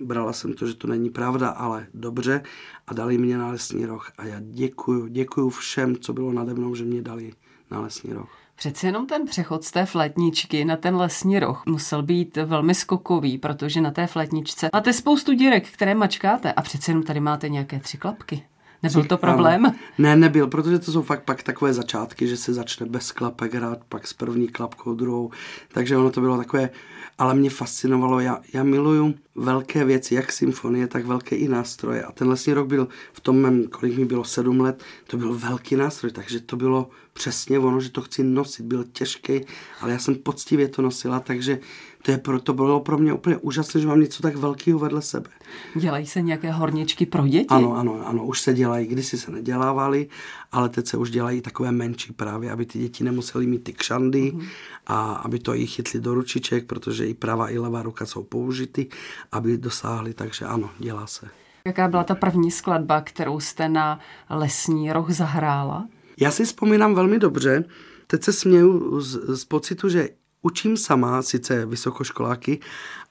Brala 0.00 0.32
jsem 0.32 0.52
to, 0.52 0.66
že 0.66 0.74
to 0.74 0.86
není 0.86 1.10
pravda, 1.10 1.48
ale 1.48 1.86
dobře. 1.94 2.42
A 2.86 2.94
dali 2.94 3.18
mě 3.18 3.38
na 3.38 3.48
lesní 3.48 3.86
roh. 3.86 4.10
A 4.18 4.24
já 4.24 4.36
děkuju, 4.40 5.06
děkuju 5.06 5.48
všem, 5.48 5.96
co 5.96 6.12
bylo 6.12 6.32
nade 6.32 6.54
mnou, 6.54 6.74
že 6.74 6.84
mě 6.84 7.02
dali 7.02 7.32
na 7.70 7.80
lesní 7.80 8.12
roh. 8.12 8.30
Přece 8.56 8.86
jenom 8.86 9.06
ten 9.06 9.24
přechod 9.26 9.64
z 9.64 9.70
té 9.70 9.86
flétničky 9.86 10.64
na 10.64 10.76
ten 10.76 10.96
lesní 10.96 11.38
roh 11.38 11.62
musel 11.66 12.02
být 12.02 12.36
velmi 12.36 12.74
skokový, 12.74 13.38
protože 13.38 13.80
na 13.80 13.90
té 13.90 14.06
flétničce 14.06 14.68
máte 14.72 14.92
spoustu 14.92 15.34
dírek, 15.34 15.68
které 15.68 15.94
mačkáte 15.94 16.52
a 16.52 16.62
přece 16.62 16.90
jenom 16.90 17.02
tady 17.02 17.20
máte 17.20 17.48
nějaké 17.48 17.80
tři 17.80 17.98
klapky. 17.98 18.42
Nebyl 18.82 19.04
to 19.04 19.18
problém? 19.18 19.72
Ne, 19.98 20.16
nebyl, 20.16 20.46
protože 20.46 20.78
to 20.78 20.92
jsou 20.92 21.02
fakt 21.02 21.24
pak 21.24 21.42
takové 21.42 21.72
začátky, 21.72 22.28
že 22.28 22.36
se 22.36 22.54
začne 22.54 22.86
bez 22.86 23.12
klapek 23.12 23.54
hrát, 23.54 23.78
pak 23.88 24.06
s 24.06 24.12
první 24.12 24.48
klapkou, 24.48 24.94
druhou. 24.94 25.30
Takže 25.72 25.96
ono 25.96 26.10
to 26.10 26.20
bylo 26.20 26.36
takové, 26.36 26.70
ale 27.18 27.34
mě 27.34 27.50
fascinovalo, 27.50 28.20
já, 28.20 28.40
já 28.52 28.62
miluju 28.62 29.14
velké 29.34 29.84
věci, 29.84 30.14
jak 30.14 30.32
symfonie, 30.32 30.86
tak 30.86 31.06
velké 31.06 31.36
i 31.36 31.48
nástroje. 31.48 32.02
A 32.02 32.12
ten 32.12 32.28
lesní 32.28 32.52
rok 32.52 32.66
byl 32.66 32.88
v 33.12 33.20
tom 33.20 33.36
mém, 33.36 33.64
kolik 33.66 33.98
mi 33.98 34.04
bylo, 34.04 34.24
sedm 34.24 34.60
let, 34.60 34.84
to 35.06 35.16
byl 35.16 35.34
velký 35.34 35.76
nástroj, 35.76 36.12
takže 36.12 36.40
to 36.40 36.56
bylo 36.56 36.90
přesně 37.12 37.58
ono, 37.58 37.80
že 37.80 37.90
to 37.90 38.00
chci 38.02 38.24
nosit. 38.24 38.66
Byl 38.66 38.84
těžký, 38.92 39.40
ale 39.80 39.92
já 39.92 39.98
jsem 39.98 40.14
poctivě 40.14 40.68
to 40.68 40.82
nosila, 40.82 41.20
takže 41.20 41.58
to, 42.06 42.12
je 42.12 42.18
pro, 42.18 42.40
to 42.40 42.52
bylo 42.52 42.80
pro 42.80 42.98
mě 42.98 43.12
úplně 43.12 43.36
úžasné, 43.36 43.80
že 43.80 43.86
mám 43.86 44.00
něco 44.00 44.22
tak 44.22 44.36
velkého 44.36 44.78
vedle 44.78 45.02
sebe. 45.02 45.30
Dělají 45.74 46.06
se 46.06 46.22
nějaké 46.22 46.52
horničky 46.52 47.06
pro 47.06 47.26
děti? 47.26 47.46
Ano, 47.48 47.76
ano, 47.76 48.06
ano, 48.06 48.26
už 48.26 48.40
se 48.40 48.54
dělají, 48.54 48.86
kdysi 48.86 49.18
se 49.18 49.30
nedělávaly, 49.30 50.08
ale 50.52 50.68
teď 50.68 50.86
se 50.86 50.96
už 50.96 51.10
dělají 51.10 51.40
takové 51.40 51.72
menší 51.72 52.12
právě, 52.12 52.50
aby 52.50 52.66
ty 52.66 52.78
děti 52.78 53.04
nemusely 53.04 53.46
mít 53.46 53.64
ty 53.64 53.72
kšandy 53.72 54.32
mm-hmm. 54.32 54.48
a 54.86 55.12
aby 55.12 55.38
to 55.38 55.54
i 55.54 55.66
chytli 55.66 56.00
do 56.00 56.14
ručiček, 56.14 56.66
protože 56.66 57.06
i 57.06 57.14
pravá 57.14 57.50
i 57.50 57.58
levá 57.58 57.82
ruka 57.82 58.06
jsou 58.06 58.22
použity, 58.22 58.86
aby 59.32 59.58
dosáhli, 59.58 60.14
takže 60.14 60.44
ano, 60.44 60.70
dělá 60.78 61.06
se. 61.06 61.28
Jaká 61.64 61.88
byla 61.88 62.04
ta 62.04 62.14
první 62.14 62.50
skladba, 62.50 63.00
kterou 63.00 63.40
jste 63.40 63.68
na 63.68 64.00
lesní 64.30 64.92
roh 64.92 65.10
zahrála? 65.10 65.88
Já 66.20 66.30
si 66.30 66.44
vzpomínám 66.44 66.94
velmi 66.94 67.18
dobře, 67.18 67.64
teď 68.06 68.22
se 68.22 68.32
směju 68.32 69.00
z, 69.00 69.36
z 69.36 69.44
pocitu, 69.44 69.88
že 69.88 70.08
učím 70.46 70.76
sama, 70.76 71.22
sice 71.22 71.66
vysokoškoláky, 71.66 72.60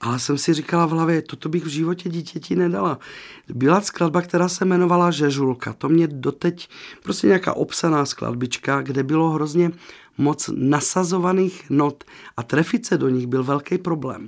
ale 0.01 0.19
jsem 0.19 0.37
si 0.37 0.53
říkala 0.53 0.85
v 0.85 0.89
hlavě, 0.89 1.21
toto 1.21 1.49
bych 1.49 1.63
v 1.63 1.67
životě 1.67 2.09
dítěti 2.09 2.55
nedala. 2.55 2.99
Byla 3.53 3.81
skladba, 3.81 4.21
která 4.21 4.47
se 4.47 4.65
jmenovala 4.65 5.11
Žežulka. 5.11 5.73
To 5.73 5.89
mě 5.89 6.07
doteď, 6.07 6.69
prostě 7.03 7.27
nějaká 7.27 7.53
obsaná 7.53 8.05
skladbička, 8.05 8.81
kde 8.81 9.03
bylo 9.03 9.29
hrozně 9.29 9.71
moc 10.17 10.49
nasazovaných 10.55 11.69
not 11.69 12.03
a 12.37 12.43
trefit 12.43 12.85
se 12.85 12.97
do 12.97 13.09
nich 13.09 13.27
byl 13.27 13.43
velký 13.43 13.77
problém. 13.77 14.27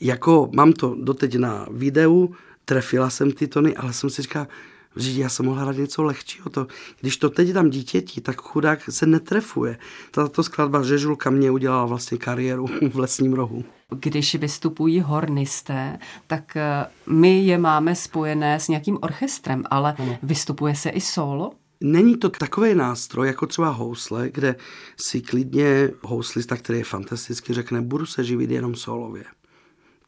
Jako 0.00 0.50
mám 0.54 0.72
to 0.72 0.96
doteď 0.98 1.36
na 1.36 1.66
videu, 1.70 2.34
trefila 2.64 3.10
jsem 3.10 3.32
ty 3.32 3.46
tony, 3.46 3.76
ale 3.76 3.92
jsem 3.92 4.10
si 4.10 4.22
říkala, 4.22 4.48
že 4.96 5.20
já 5.20 5.28
jsem 5.28 5.46
mohl 5.46 5.60
hrát 5.60 5.76
něco 5.76 6.02
lehčího. 6.02 6.50
To, 6.50 6.66
když 7.00 7.16
to 7.16 7.30
teď 7.30 7.48
dám 7.48 7.70
dítěti, 7.70 8.20
tak 8.20 8.40
chudák 8.40 8.80
se 8.90 9.06
netrefuje. 9.06 9.78
Tato 10.10 10.42
skladba 10.42 10.82
Žežulka 10.82 11.30
mě 11.30 11.50
udělala 11.50 11.84
vlastně 11.84 12.18
kariéru 12.18 12.66
v 12.92 12.98
lesním 12.98 13.32
rohu. 13.32 13.64
Když 14.00 14.34
vystupují 14.34 15.00
hornisté, 15.00 15.98
tak 16.26 16.56
eh, 16.56 16.86
my 17.06 17.44
je 17.44 17.58
máme 17.58 17.94
spojené 17.94 18.60
s 18.60 18.68
nějakým 18.68 18.98
orchestrem, 19.02 19.64
ale 19.70 19.94
ano. 19.98 20.18
vystupuje 20.22 20.74
se 20.74 20.90
i 20.90 21.00
solo? 21.00 21.52
Není 21.80 22.16
to 22.16 22.28
takový 22.28 22.74
nástroj, 22.74 23.26
jako 23.26 23.46
třeba 23.46 23.68
housle, 23.68 24.30
kde 24.30 24.56
si 24.96 25.20
klidně 25.20 25.90
houslista, 26.02 26.56
který 26.56 26.78
je 26.78 26.84
fantasticky, 26.84 27.54
řekne, 27.54 27.80
budu 27.80 28.06
se 28.06 28.24
živit 28.24 28.50
jenom 28.50 28.74
solově. 28.74 29.24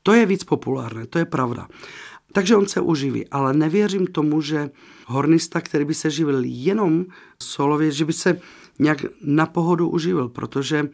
To 0.02 0.12
je 0.12 0.26
víc 0.26 0.44
populárné, 0.44 1.06
to 1.06 1.18
je 1.18 1.24
pravda. 1.24 1.68
Takže 2.32 2.56
on 2.56 2.66
se 2.66 2.80
uživí, 2.80 3.28
ale 3.28 3.52
nevěřím 3.52 4.06
tomu, 4.06 4.40
že 4.40 4.70
hornista, 5.06 5.60
který 5.60 5.84
by 5.84 5.94
se 5.94 6.10
živil 6.10 6.40
jenom 6.44 7.04
solově, 7.42 7.90
že 7.90 8.04
by 8.04 8.12
se 8.12 8.40
nějak 8.78 9.04
na 9.24 9.46
pohodu 9.46 9.88
uživil, 9.88 10.28
protože 10.28 10.78
e, 10.78 10.88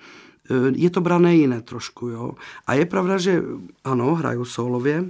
je 0.74 0.90
to 0.90 1.00
brané 1.00 1.36
jiné 1.36 1.62
trošku, 1.62 2.08
jo. 2.08 2.32
A 2.66 2.74
je 2.74 2.86
pravda, 2.86 3.18
že 3.18 3.42
ano, 3.84 4.14
hraju 4.14 4.44
solově, 4.44 5.04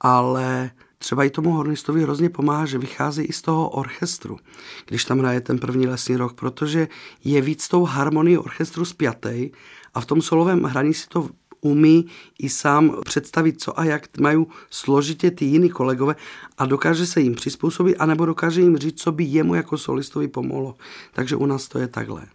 ale 0.00 0.70
třeba 0.98 1.24
i 1.24 1.30
tomu 1.30 1.52
hornistovi 1.52 2.02
hrozně 2.02 2.30
pomáhá, 2.30 2.66
že 2.66 2.78
vychází 2.78 3.22
i 3.22 3.32
z 3.32 3.42
toho 3.42 3.68
orchestru, 3.68 4.38
když 4.86 5.04
tam 5.04 5.18
hraje 5.18 5.40
ten 5.40 5.58
první 5.58 5.86
lesní 5.86 6.16
rok, 6.16 6.32
protože 6.32 6.88
je 7.24 7.40
víc 7.40 7.68
tou 7.68 7.84
harmonii 7.84 8.38
orchestru 8.38 8.84
spjatej 8.84 9.52
a 9.94 10.00
v 10.00 10.06
tom 10.06 10.22
solovém 10.22 10.62
hraní 10.62 10.94
si 10.94 11.08
to 11.08 11.28
umí 11.64 12.06
i 12.38 12.48
sám 12.48 12.96
představit, 13.04 13.60
co 13.62 13.80
a 13.80 13.84
jak 13.84 14.18
mají 14.18 14.46
složitě 14.70 15.30
ty 15.30 15.44
jiní 15.44 15.70
kolegové 15.70 16.16
a 16.58 16.66
dokáže 16.66 17.06
se 17.06 17.20
jim 17.20 17.34
přizpůsobit, 17.34 17.96
anebo 17.98 18.26
dokáže 18.26 18.60
jim 18.60 18.76
říct, 18.76 19.02
co 19.02 19.12
by 19.12 19.24
jemu 19.24 19.54
jako 19.54 19.78
solistovi 19.78 20.28
pomohlo. 20.28 20.74
Takže 21.12 21.36
u 21.36 21.46
nás 21.46 21.68
to 21.68 21.78
je 21.78 21.88
takhle. 21.88 22.26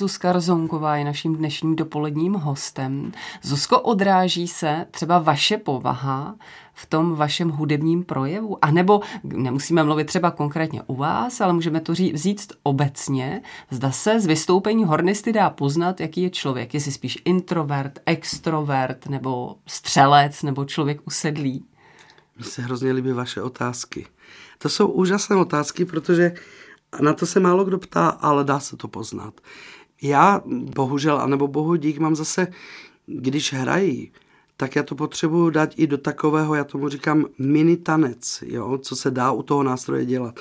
Zuzka 0.00 0.32
Rozonková 0.32 0.96
je 0.96 1.04
naším 1.04 1.36
dnešním 1.36 1.76
dopoledním 1.76 2.34
hostem. 2.34 3.12
Zuzko, 3.42 3.80
odráží 3.80 4.48
se 4.48 4.86
třeba 4.90 5.18
vaše 5.18 5.56
povaha 5.56 6.34
v 6.74 6.86
tom 6.86 7.14
vašem 7.14 7.50
hudebním 7.50 8.04
projevu? 8.04 8.64
A 8.64 8.70
nebo 8.70 9.00
nemusíme 9.24 9.84
mluvit 9.84 10.04
třeba 10.04 10.30
konkrétně 10.30 10.82
u 10.86 10.94
vás, 10.94 11.40
ale 11.40 11.52
můžeme 11.52 11.80
to 11.80 11.94
říct 11.94 12.48
obecně. 12.62 13.42
Zda 13.70 13.90
se 13.90 14.20
z 14.20 14.26
vystoupení 14.26 14.84
hornisty 14.84 15.32
dá 15.32 15.50
poznat, 15.50 16.00
jaký 16.00 16.22
je 16.22 16.30
člověk. 16.30 16.74
Jestli 16.74 16.92
spíš 16.92 17.18
introvert, 17.24 17.98
extrovert, 18.06 19.06
nebo 19.06 19.56
střelec, 19.66 20.42
nebo 20.42 20.64
člověk 20.64 21.00
usedlý. 21.06 21.64
Mně 22.36 22.44
se 22.44 22.62
hrozně 22.62 22.92
líbí 22.92 23.12
vaše 23.12 23.42
otázky. 23.42 24.06
To 24.58 24.68
jsou 24.68 24.86
úžasné 24.86 25.36
otázky, 25.36 25.84
protože 25.84 26.32
na 27.00 27.12
to 27.12 27.26
se 27.26 27.40
málo 27.40 27.64
kdo 27.64 27.78
ptá, 27.78 28.08
ale 28.08 28.44
dá 28.44 28.60
se 28.60 28.76
to 28.76 28.88
poznat 28.88 29.40
já 30.04 30.40
bohužel, 30.74 31.20
anebo 31.20 31.48
bohu 31.48 31.76
dík, 31.76 31.98
mám 31.98 32.16
zase, 32.16 32.46
když 33.06 33.52
hrají, 33.52 34.12
tak 34.56 34.76
já 34.76 34.82
to 34.82 34.94
potřebuju 34.94 35.50
dát 35.50 35.70
i 35.76 35.86
do 35.86 35.98
takového, 35.98 36.54
já 36.54 36.64
tomu 36.64 36.88
říkám 36.88 37.24
mini 37.38 37.76
tanec, 37.76 38.42
jo, 38.46 38.78
co 38.78 38.96
se 38.96 39.10
dá 39.10 39.32
u 39.32 39.42
toho 39.42 39.62
nástroje 39.62 40.04
dělat. 40.04 40.40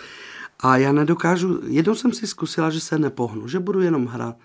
A 0.60 0.78
já 0.78 0.92
nedokážu, 0.92 1.62
jednou 1.68 1.96
jsem 1.96 2.14
si 2.14 2.28
zkusila, 2.28 2.70
že 2.70 2.80
se 2.80 3.00
nepohnu, 3.00 3.48
že 3.48 3.60
budu 3.60 3.82
jenom 3.82 4.06
hrát. 4.06 4.36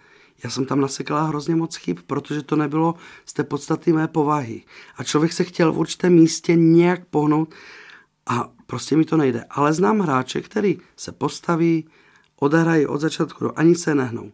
Já 0.44 0.50
jsem 0.50 0.66
tam 0.66 0.80
nasekala 0.80 1.22
hrozně 1.22 1.56
moc 1.56 1.76
chyb, 1.76 1.98
protože 2.06 2.42
to 2.42 2.56
nebylo 2.56 2.94
z 3.26 3.32
té 3.32 3.44
podstaty 3.44 3.92
mé 3.92 4.08
povahy. 4.08 4.62
A 4.96 5.04
člověk 5.04 5.32
se 5.32 5.44
chtěl 5.44 5.72
v 5.72 5.78
určitém 5.78 6.12
místě 6.12 6.56
nějak 6.56 7.04
pohnout 7.04 7.54
a 8.26 8.50
prostě 8.66 8.96
mi 8.96 9.04
to 9.04 9.16
nejde. 9.16 9.44
Ale 9.50 9.72
znám 9.72 10.00
hráče, 10.00 10.40
který 10.40 10.78
se 10.96 11.12
postaví, 11.12 11.88
odehrají 12.40 12.86
od 12.86 13.00
začátku 13.00 13.44
do 13.44 13.58
ani 13.58 13.74
se 13.74 13.94
nehnou. 13.94 14.32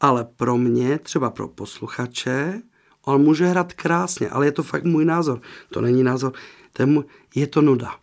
Ale 0.00 0.24
pro 0.24 0.56
mě, 0.56 0.98
třeba 0.98 1.30
pro 1.30 1.48
posluchače, 1.48 2.62
on 3.04 3.22
může 3.22 3.46
hrát 3.46 3.72
krásně, 3.72 4.28
ale 4.28 4.46
je 4.46 4.52
to 4.52 4.62
fakt 4.62 4.84
můj 4.84 5.04
názor. 5.04 5.40
To 5.70 5.80
není 5.80 6.02
názor, 6.02 6.32
to 6.72 6.82
je, 6.82 6.86
můj, 6.86 7.04
je 7.34 7.46
to 7.46 7.62
nuda. 7.62 7.94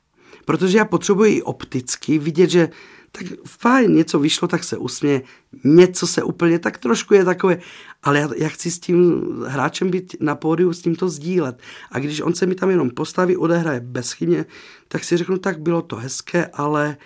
Protože 0.45 0.77
já 0.77 0.85
potřebuji 0.85 1.41
opticky 1.41 2.17
vidět, 2.17 2.49
že 2.49 2.69
tak 3.11 3.27
fajn, 3.47 3.95
něco 3.95 4.19
vyšlo, 4.19 4.47
tak 4.47 4.63
se 4.63 4.77
usměje, 4.77 5.21
něco 5.63 6.07
se 6.07 6.23
úplně, 6.23 6.59
tak 6.59 6.77
trošku 6.77 7.13
je 7.13 7.25
takové, 7.25 7.57
ale 8.03 8.19
já, 8.19 8.29
já 8.37 8.49
chci 8.49 8.71
s 8.71 8.79
tím 8.79 9.23
hráčem 9.47 9.89
být 9.89 10.15
na 10.19 10.35
pódiu, 10.35 10.73
s 10.73 10.81
tím 10.81 10.95
to 10.95 11.09
sdílet. 11.09 11.61
A 11.91 11.99
když 11.99 12.21
on 12.21 12.33
se 12.33 12.45
mi 12.45 12.55
tam 12.55 12.69
jenom 12.69 12.89
postaví, 12.89 13.37
odehraje 13.37 13.79
bezchybně, 13.79 14.45
tak 14.87 15.03
si 15.03 15.17
řeknu, 15.17 15.37
tak 15.37 15.59
bylo 15.59 15.81
to 15.81 15.95
hezké, 15.95 16.45
ale 16.45 16.97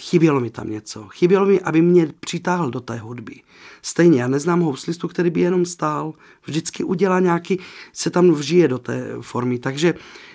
chybělo 0.00 0.40
mi 0.40 0.50
tam 0.50 0.70
něco. 0.70 1.08
Chybělo 1.08 1.46
mi, 1.46 1.60
aby 1.60 1.82
mě 1.82 2.08
přitáhl 2.20 2.70
do 2.70 2.80
té 2.80 2.96
hudby. 2.96 3.40
Stejně, 3.82 4.20
já 4.20 4.28
neznám 4.28 4.60
houslistu, 4.60 5.08
který 5.08 5.30
by 5.30 5.40
jenom 5.40 5.66
stál. 5.66 6.14
Vždycky 6.46 6.84
udělá 6.84 7.20
nějaký, 7.20 7.58
se 7.92 8.10
tam 8.10 8.30
vžije 8.30 8.68
do 8.68 8.78
té 8.78 9.08
formy. 9.20 9.58
Takže 9.58 9.94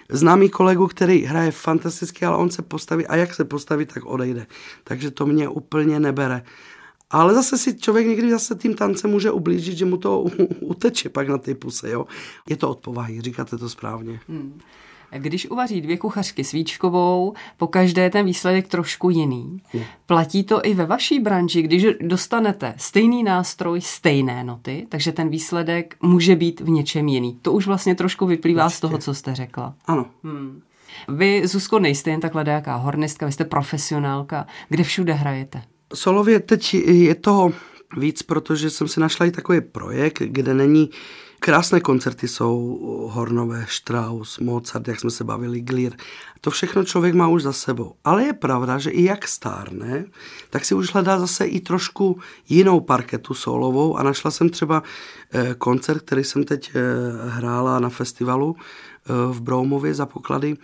známý 0.09 0.49
kolegu, 0.49 0.87
který 0.87 1.23
hraje 1.23 1.51
fantasticky, 1.51 2.25
ale 2.25 2.37
on 2.37 2.49
se 2.49 2.61
postaví 2.61 3.07
a 3.07 3.15
jak 3.15 3.33
se 3.33 3.45
postaví, 3.45 3.85
tak 3.85 4.05
odejde. 4.05 4.47
Takže 4.83 5.11
to 5.11 5.25
mě 5.25 5.49
úplně 5.49 5.99
nebere. 5.99 6.43
Ale 7.11 7.33
zase 7.33 7.57
si 7.57 7.77
člověk 7.77 8.07
někdy 8.07 8.31
zase 8.31 8.55
tím 8.55 8.73
tancem 8.73 9.11
může 9.11 9.31
ublížit, 9.31 9.77
že 9.77 9.85
mu 9.85 9.97
to 9.97 10.21
uteče 10.59 11.09
pak 11.09 11.27
na 11.27 11.37
ty 11.37 11.55
puse. 11.55 11.89
Jo? 11.89 12.05
Je 12.49 12.57
to 12.57 12.69
od 12.69 12.79
povahy, 12.79 13.21
říkáte 13.21 13.57
to 13.57 13.69
správně. 13.69 14.19
Hmm. 14.27 14.59
Když 15.17 15.45
uvaří 15.49 15.81
dvě 15.81 15.97
kuchařky 15.97 16.43
svíčkovou, 16.43 17.33
po 17.57 17.67
každé 17.67 18.09
ten 18.09 18.25
výsledek 18.25 18.67
trošku 18.67 19.09
jiný. 19.09 19.61
Je. 19.73 19.85
Platí 20.05 20.43
to 20.43 20.65
i 20.65 20.73
ve 20.73 20.85
vaší 20.85 21.19
branži, 21.19 21.61
když 21.61 21.85
dostanete 22.01 22.73
stejný 22.77 23.23
nástroj, 23.23 23.81
stejné 23.81 24.43
noty, 24.43 24.85
takže 24.89 25.11
ten 25.11 25.29
výsledek 25.29 25.95
může 26.01 26.35
být 26.35 26.61
v 26.61 26.69
něčem 26.69 27.07
jiný. 27.07 27.39
To 27.41 27.51
už 27.51 27.67
vlastně 27.67 27.95
trošku 27.95 28.25
vyplývá 28.25 28.65
Určitě. 28.65 28.77
z 28.77 28.79
toho, 28.79 28.97
co 28.97 29.13
jste 29.13 29.35
řekla. 29.35 29.73
Ano. 29.85 30.05
Hmm. 30.23 30.61
Vy, 31.07 31.47
Zuzko, 31.47 31.79
nejste 31.79 32.09
jen 32.09 32.19
takhle 32.19 32.43
jaká 32.47 32.75
hornistka, 32.75 33.25
vy 33.25 33.31
jste 33.31 33.45
profesionálka. 33.45 34.47
Kde 34.69 34.83
všude 34.83 35.13
hrajete? 35.13 35.61
Solově 35.93 36.39
teď 36.39 36.73
je 36.73 37.15
toho 37.15 37.53
víc, 37.97 38.23
protože 38.23 38.69
jsem 38.69 38.87
si 38.87 38.99
našla 38.99 39.25
i 39.25 39.31
takový 39.31 39.61
projekt, 39.61 40.21
kde 40.21 40.53
není 40.53 40.89
Krásné 41.39 41.79
koncerty 41.79 42.27
jsou 42.27 42.79
Hornové, 43.11 43.65
Strauss, 43.69 44.39
Mozart, 44.39 44.87
jak 44.87 44.99
jsme 44.99 45.11
se 45.11 45.23
bavili, 45.23 45.61
Glier. 45.61 45.93
To 46.41 46.51
všechno 46.51 46.83
člověk 46.83 47.13
má 47.13 47.27
už 47.27 47.43
za 47.43 47.53
sebou. 47.53 47.93
Ale 48.03 48.23
je 48.23 48.33
pravda, 48.33 48.77
že 48.77 48.89
i 48.89 49.03
jak 49.03 49.27
stárne, 49.27 50.05
tak 50.49 50.65
si 50.65 50.75
už 50.75 50.93
hledá 50.93 51.19
zase 51.19 51.45
i 51.45 51.59
trošku 51.59 52.19
jinou 52.49 52.79
parketu 52.79 53.33
solovou 53.33 53.97
a 53.97 54.03
našla 54.03 54.31
jsem 54.31 54.49
třeba 54.49 54.83
eh, 55.33 55.53
koncert, 55.53 56.01
který 56.01 56.23
jsem 56.23 56.43
teď 56.43 56.71
eh, 56.75 56.81
hrála 57.29 57.79
na 57.79 57.89
festivalu 57.89 58.55
eh, 58.59 59.13
v 59.33 59.41
Broumově 59.41 59.93
za 59.93 60.05
poklady 60.05 60.57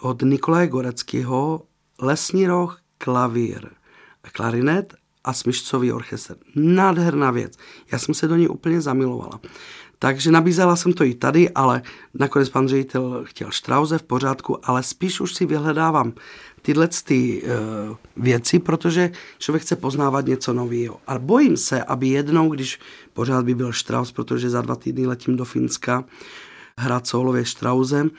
od 0.00 0.22
Nikolaje 0.22 0.66
Goreckého 0.66 1.62
Lesní 2.02 2.46
roh, 2.46 2.80
klavír, 2.98 3.68
klarinet 4.32 4.94
a 5.28 5.32
smyšcový 5.32 5.92
orchestr. 5.92 6.36
Nádherná 6.54 7.30
věc. 7.30 7.52
Já 7.92 7.98
jsem 7.98 8.14
se 8.14 8.28
do 8.28 8.36
ní 8.36 8.48
úplně 8.48 8.80
zamilovala. 8.80 9.40
Takže 9.98 10.30
nabízela 10.30 10.76
jsem 10.76 10.92
to 10.92 11.04
i 11.04 11.14
tady, 11.14 11.50
ale 11.50 11.82
nakonec 12.14 12.48
pan 12.48 12.68
ředitel 12.68 13.22
chtěl 13.24 13.50
Štrauze 13.50 13.98
v 13.98 14.02
pořádku, 14.02 14.58
ale 14.62 14.82
spíš 14.82 15.20
už 15.20 15.34
si 15.34 15.46
vyhledávám 15.46 16.12
tyhle 16.62 16.88
ty, 17.04 17.42
uh, 17.42 17.96
věci, 18.16 18.58
protože 18.58 19.10
člověk 19.38 19.62
chce 19.62 19.76
poznávat 19.76 20.26
něco 20.26 20.52
nového. 20.52 21.00
A 21.06 21.18
bojím 21.18 21.56
se, 21.56 21.84
aby 21.84 22.08
jednou, 22.08 22.48
když 22.48 22.80
pořád 23.12 23.44
by 23.44 23.54
byl 23.54 23.72
Strauss, 23.72 24.12
protože 24.12 24.50
za 24.50 24.62
dva 24.62 24.76
týdny 24.76 25.06
letím 25.06 25.36
do 25.36 25.44
Finska 25.44 26.04
hrát 26.78 27.06
solově 27.06 27.44
Štrauzem, 27.44 28.10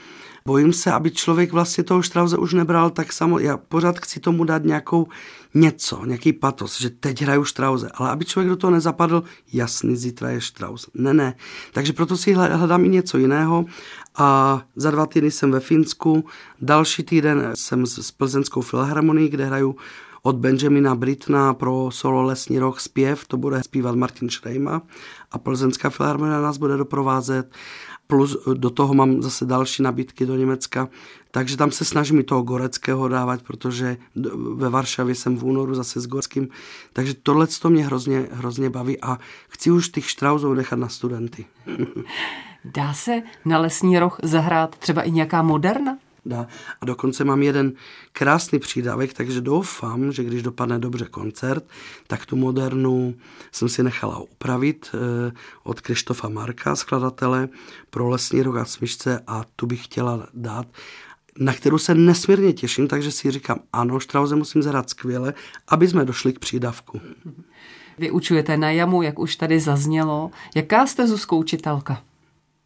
bojím 0.46 0.74
se, 0.74 0.92
aby 0.92 1.12
člověk 1.12 1.52
vlastně 1.52 1.84
toho 1.84 2.04
Strauze 2.04 2.38
už 2.38 2.54
nebral 2.54 2.90
tak 2.90 3.14
samo. 3.14 3.40
Já 3.40 3.58
pořád 3.58 4.00
chci 4.00 4.20
tomu 4.20 4.44
dát 4.44 4.64
nějakou 4.64 5.08
něco, 5.54 6.06
nějaký 6.06 6.34
patos, 6.34 6.82
že 6.82 6.90
teď 6.90 7.22
hraju 7.22 7.46
Strauze, 7.46 7.90
ale 7.94 8.10
aby 8.10 8.26
člověk 8.26 8.50
do 8.50 8.56
toho 8.56 8.72
nezapadl, 8.72 9.24
jasný, 9.54 9.96
zítra 9.96 10.30
je 10.30 10.42
Strauss. 10.42 10.90
Ne, 10.94 11.14
ne. 11.14 11.36
Takže 11.74 11.94
proto 11.94 12.18
si 12.18 12.34
hledám 12.34 12.86
i 12.86 12.90
něco 12.90 13.18
jiného 13.18 13.66
a 14.16 14.62
za 14.76 14.92
dva 14.92 15.06
týdny 15.06 15.32
jsem 15.32 15.52
ve 15.52 15.60
Finsku, 15.60 16.26
další 16.62 17.04
týden 17.04 17.52
jsem 17.54 17.86
s 17.86 18.12
Plzenskou 18.12 18.62
filharmonií, 18.62 19.30
kde 19.30 19.46
hraju 19.46 19.76
od 20.24 20.36
Benjamina 20.36 20.96
Britna 20.96 21.54
pro 21.54 21.90
solo 21.92 22.24
Lesní 22.24 22.60
roh 22.60 22.80
zpěv, 22.80 23.28
to 23.28 23.38
bude 23.38 23.64
zpívat 23.64 23.96
Martin 23.96 24.30
Šrejma 24.30 24.82
a 25.32 25.38
Plzenská 25.38 25.90
filharmonie 25.90 26.42
nás 26.42 26.58
bude 26.58 26.78
doprovázet 26.78 27.56
plus 28.10 28.38
do 28.54 28.70
toho 28.70 28.94
mám 28.94 29.22
zase 29.22 29.46
další 29.46 29.84
nabídky 29.84 30.26
do 30.26 30.36
Německa, 30.36 30.90
takže 31.32 31.58
tam 31.58 31.72
se 31.72 31.86
snažím 31.86 32.20
i 32.20 32.24
toho 32.24 32.42
Goreckého 32.42 33.08
dávat, 33.08 33.42
protože 33.42 33.98
ve 34.56 34.70
Varšavě 34.70 35.16
jsem 35.16 35.38
v 35.38 35.44
únoru 35.44 35.76
zase 35.76 36.02
s 36.02 36.08
Goreckým, 36.08 36.48
takže 36.94 37.14
tohle 37.14 37.48
to 37.48 37.70
mě 37.70 37.86
hrozně, 37.86 38.28
hrozně 38.32 38.70
baví 38.70 39.02
a 39.02 39.18
chci 39.50 39.72
už 39.72 39.90
těch 39.90 40.10
Štrauzů 40.10 40.54
nechat 40.54 40.80
na 40.80 40.90
studenty. 40.90 41.46
Dá 42.66 42.94
se 42.94 43.22
na 43.46 43.60
lesní 43.60 44.00
roh 44.00 44.18
zahrát 44.24 44.78
třeba 44.78 45.02
i 45.02 45.12
nějaká 45.12 45.42
moderna? 45.42 45.98
Dá. 46.26 46.48
A 46.82 46.86
dokonce 46.86 47.24
mám 47.24 47.44
jeden 47.44 47.74
krásný 48.12 48.60
přídavek, 48.60 49.14
takže 49.14 49.42
doufám, 49.42 50.12
že 50.12 50.24
když 50.24 50.44
dopadne 50.44 50.80
dobře 50.80 51.06
koncert, 51.06 51.64
tak 52.08 52.26
tu 52.26 52.36
modernu 52.36 53.16
jsem 53.52 53.70
si 53.70 53.84
nechala 53.84 54.18
upravit 54.18 54.90
eh, 54.94 55.32
od 55.64 55.82
Krištofa 55.82 56.30
Marka, 56.30 56.76
skladatele, 56.76 57.50
pro 57.90 58.10
lesní 58.10 58.44
roh 58.44 58.58
a 58.58 58.66
smyčce 58.66 59.24
a 59.28 59.44
tu 59.56 59.66
bych 59.66 59.84
chtěla 59.86 60.28
dát 60.34 60.68
na 61.40 61.54
kterou 61.54 61.78
se 61.78 61.96
nesmírně 61.96 62.54
těším, 62.54 62.88
takže 62.88 63.12
si 63.12 63.32
říkám, 63.32 63.60
ano, 63.74 64.00
Štrauze 64.00 64.36
musím 64.36 64.62
zahrát 64.62 64.90
skvěle, 64.90 65.34
aby 65.68 65.88
jsme 65.88 66.06
došli 66.06 66.34
k 66.34 66.40
přídavku. 66.40 67.02
Vyučujete 67.98 68.58
na 68.58 68.72
jamu, 68.72 69.02
jak 69.02 69.20
už 69.20 69.36
tady 69.36 69.60
zaznělo. 69.60 70.32
Jaká 70.56 70.88
jste 70.88 71.08
Zuzko 71.08 71.38
učitelka? 71.38 72.02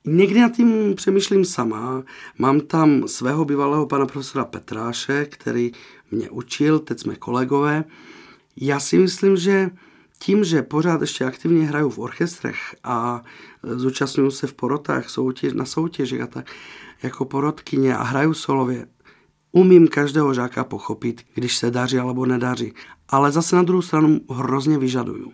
Někdy 0.06 0.42
nad 0.42 0.52
tím 0.52 0.96
přemýšlím 0.96 1.46
sama. 1.46 2.04
Mám 2.38 2.60
tam 2.60 3.08
svého 3.08 3.46
bývalého 3.46 3.86
pana 3.86 4.06
profesora 4.06 4.46
Petráše, 4.46 5.26
který 5.26 5.72
mě 6.12 6.30
učil, 6.30 6.80
teď 6.80 7.00
jsme 7.00 7.16
kolegové. 7.16 7.84
Já 8.58 8.80
si 8.80 8.98
myslím, 8.98 9.38
že 9.38 9.70
tím, 10.20 10.44
že 10.44 10.62
pořád 10.62 11.02
ještě 11.02 11.26
aktivně 11.26 11.66
hraju 11.66 11.90
v 11.90 12.00
orchestrech 12.00 12.76
a 12.84 13.22
zúčastňuju 13.64 14.32
se 14.32 14.48
v 14.48 14.54
porotách 14.54 15.10
soutěž, 15.10 15.54
na 15.54 15.66
soutěžích 15.66 16.22
a 16.22 16.28
tak 16.28 16.52
jako 17.04 17.26
porotkyně 17.26 17.98
a 17.98 18.04
hraju 18.04 18.34
solově, 18.34 18.88
umím 19.52 19.88
každého 19.88 20.34
žáka 20.34 20.64
pochopit, 20.64 21.22
když 21.34 21.58
se 21.58 21.72
daří 21.72 22.00
alebo 22.00 22.26
nedaří. 22.26 22.74
Ale 23.10 23.32
zase 23.32 23.56
na 23.56 23.64
druhou 23.64 23.82
stranu 23.82 24.22
hrozně 24.30 24.78
vyžaduju. 24.78 25.34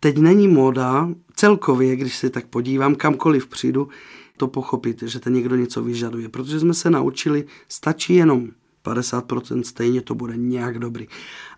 Teď 0.00 0.18
není 0.18 0.48
móda 0.48 1.08
celkově, 1.42 1.96
když 1.96 2.16
se 2.16 2.30
tak 2.30 2.46
podívám, 2.46 2.94
kamkoliv 2.94 3.46
přijdu, 3.46 3.88
to 4.36 4.48
pochopit, 4.48 5.02
že 5.02 5.20
ten 5.20 5.32
někdo 5.32 5.56
něco 5.56 5.82
vyžaduje. 5.82 6.28
Protože 6.28 6.60
jsme 6.60 6.74
se 6.74 6.90
naučili, 6.90 7.44
stačí 7.68 8.14
jenom 8.14 8.48
50%, 8.84 9.62
stejně 9.62 10.00
to 10.02 10.14
bude 10.14 10.36
nějak 10.36 10.78
dobrý. 10.78 11.06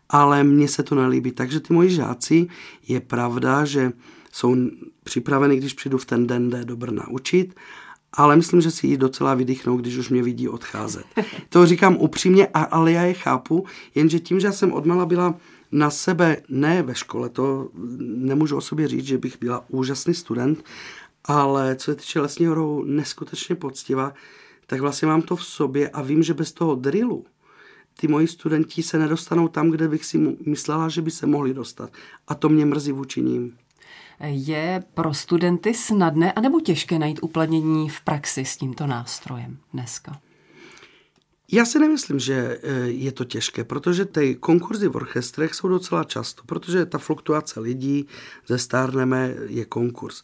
Ale 0.09 0.44
mně 0.44 0.68
se 0.68 0.83
to 0.83 0.94
nelíbí. 0.94 1.33
Takže 1.33 1.61
ty 1.61 1.75
moji 1.75 1.90
žáci, 1.90 2.47
je 2.88 3.01
pravda, 3.01 3.64
že 3.64 3.92
jsou 4.33 4.57
připraveni, 5.03 5.57
když 5.57 5.73
přijdu 5.73 5.99
v 5.99 6.05
ten 6.05 6.27
den 6.27 6.51
jde 6.51 6.64
do 6.64 6.77
Brna 6.77 7.09
učit, 7.09 7.55
ale 8.12 8.37
myslím, 8.37 8.61
že 8.61 8.70
si 8.70 8.87
ji 8.87 8.97
docela 8.97 9.35
vydýchnou, 9.35 9.77
když 9.77 9.97
už 9.97 10.09
mě 10.09 10.23
vidí 10.23 10.49
odcházet. 10.49 11.05
To 11.49 11.66
říkám 11.66 11.97
upřímně, 11.97 12.47
ale 12.47 12.92
já 12.92 13.03
je 13.03 13.14
chápu, 13.14 13.66
jenže 13.94 14.20
tím, 14.20 14.40
že 14.40 14.53
jsem 14.53 14.73
odmala 14.73 15.07
byla 15.07 15.35
na 15.74 15.90
sebe, 15.90 16.37
ne 16.48 16.82
ve 16.82 16.94
škole, 16.94 17.28
to 17.28 17.68
nemůžu 17.98 18.56
o 18.56 18.60
sobě 18.60 18.88
říct, 18.88 19.06
že 19.06 19.18
bych 19.18 19.38
byla 19.40 19.64
úžasný 19.68 20.14
student, 20.14 20.64
ale 21.24 21.76
co 21.76 21.84
se 21.84 21.94
týče 21.94 22.20
lesního 22.20 22.54
rohu, 22.54 22.84
neskutečně 22.84 23.54
poctivá, 23.54 24.12
tak 24.66 24.80
vlastně 24.80 25.08
mám 25.08 25.22
to 25.22 25.37
v 25.37 25.44
sobě 25.44 25.88
a 25.88 26.02
vím, 26.02 26.22
že 26.22 26.34
bez 26.34 26.52
toho 26.52 26.74
drillu 26.74 27.24
ty 28.00 28.08
moji 28.08 28.28
studenti 28.28 28.82
se 28.82 28.98
nedostanou 28.98 29.48
tam, 29.48 29.70
kde 29.70 29.88
bych 29.88 30.04
si 30.04 30.18
myslela, 30.46 30.88
že 30.88 31.02
by 31.02 31.10
se 31.10 31.26
mohli 31.26 31.54
dostat. 31.54 31.90
A 32.28 32.34
to 32.34 32.48
mě 32.48 32.66
mrzí 32.66 32.92
vůči 32.92 33.22
ním. 33.22 33.56
Je 34.20 34.84
pro 34.94 35.14
studenty 35.14 35.74
snadné 35.74 36.32
anebo 36.32 36.60
těžké 36.60 36.98
najít 36.98 37.18
uplatnění 37.22 37.88
v 37.88 38.00
praxi 38.00 38.44
s 38.44 38.56
tímto 38.56 38.87
nástrojem 38.87 39.58
dneska? 39.72 40.20
Já 41.52 41.64
si 41.64 41.78
nemyslím, 41.78 42.18
že 42.18 42.59
e, 42.62 42.72
je 42.87 43.12
to 43.12 43.24
těžké, 43.24 43.64
protože 43.64 44.04
ty 44.04 44.35
konkurzy 44.35 44.88
v 44.88 44.96
orchestrech 44.96 45.54
jsou 45.54 45.68
docela 45.68 46.04
často, 46.04 46.42
protože 46.46 46.87
ta 46.87 46.98
fluktuace 46.98 47.61
lidí, 47.61 48.07
ze 48.46 48.59
stárneme, 48.59 49.35
je 49.46 49.64
konkurs. 49.64 50.22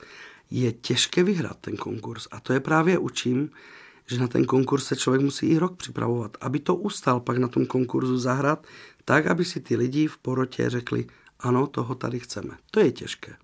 Je 0.50 0.72
těžké 0.72 1.22
vyhrát 1.22 1.56
ten 1.60 1.76
konkurs 1.76 2.28
a 2.30 2.40
to 2.40 2.52
je 2.52 2.60
právě 2.60 2.98
učím, 2.98 3.50
že 4.06 4.18
na 4.18 4.28
ten 4.28 4.44
konkurs 4.44 4.84
se 4.84 4.96
člověk 4.96 5.22
musí 5.22 5.46
i 5.46 5.58
rok 5.58 5.76
připravovat, 5.76 6.36
aby 6.40 6.58
to 6.58 6.74
ustal 6.74 7.20
pak 7.20 7.38
na 7.38 7.48
tom 7.48 7.66
konkurzu 7.66 8.18
zahrát, 8.18 8.66
tak, 9.04 9.26
aby 9.26 9.44
si 9.44 9.60
ty 9.60 9.76
lidi 9.76 10.06
v 10.06 10.18
porotě 10.18 10.70
řekli, 10.70 11.06
ano, 11.40 11.66
toho 11.66 11.94
tady 11.94 12.18
chceme. 12.20 12.56
To 12.70 12.80
je 12.80 12.92
těžké. 12.92 13.36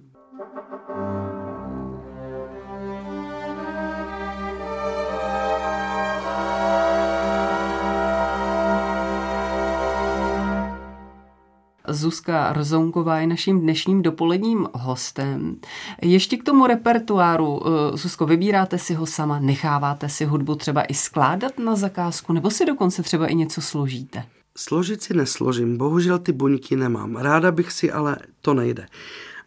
Zuzka 11.97 12.53
Rozounková 12.53 13.19
je 13.19 13.27
naším 13.27 13.61
dnešním 13.61 14.03
dopoledním 14.03 14.69
hostem. 14.73 15.57
Ještě 16.03 16.37
k 16.37 16.45
tomu 16.45 16.67
repertoáru, 16.67 17.63
eh, 17.67 17.97
Zuzko, 17.97 18.27
vybíráte 18.27 18.79
si 18.79 18.95
ho 18.95 19.07
sama, 19.07 19.39
necháváte 19.39 20.09
si 20.09 20.25
hudbu 20.25 20.55
třeba 20.55 20.83
i 20.83 20.95
skládat 20.95 21.59
na 21.59 21.77
zakázku, 21.77 22.33
nebo 22.33 22.51
si 22.51 22.65
dokonce 22.65 23.03
třeba 23.03 23.27
i 23.27 23.35
něco 23.35 23.61
složíte? 23.61 24.25
Složit 24.57 25.03
si 25.03 25.15
nesložím, 25.15 25.77
bohužel 25.77 26.19
ty 26.19 26.33
buňky 26.33 26.77
nemám. 26.77 27.17
Ráda 27.17 27.53
bych 27.53 27.73
si, 27.73 27.93
ale 27.93 28.17
to 28.41 28.55
nejde. 28.55 28.87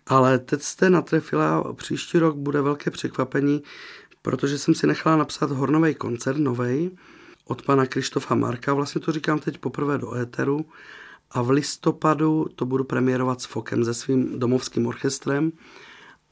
Ale 0.07 0.39
teď 0.39 0.61
jste 0.61 0.89
natrefila, 0.89 1.73
příští 1.73 2.19
rok 2.19 2.35
bude 2.35 2.61
velké 2.61 2.91
překvapení, 2.91 3.63
protože 4.21 4.57
jsem 4.57 4.75
si 4.75 4.87
nechala 4.87 5.17
napsat 5.17 5.51
hornový 5.51 5.95
koncert, 5.95 6.37
novej, 6.37 6.91
od 7.45 7.61
pana 7.61 7.85
Krištofa 7.85 8.35
Marka, 8.35 8.73
vlastně 8.73 9.01
to 9.01 9.11
říkám 9.11 9.39
teď 9.39 9.57
poprvé 9.57 9.97
do 9.97 10.15
éteru, 10.15 10.65
a 11.31 11.41
v 11.41 11.49
listopadu 11.49 12.45
to 12.55 12.65
budu 12.65 12.83
premiérovat 12.83 13.41
s 13.41 13.45
Fokem, 13.45 13.85
se 13.85 13.93
svým 13.93 14.39
domovským 14.39 14.87
orchestrem 14.87 15.51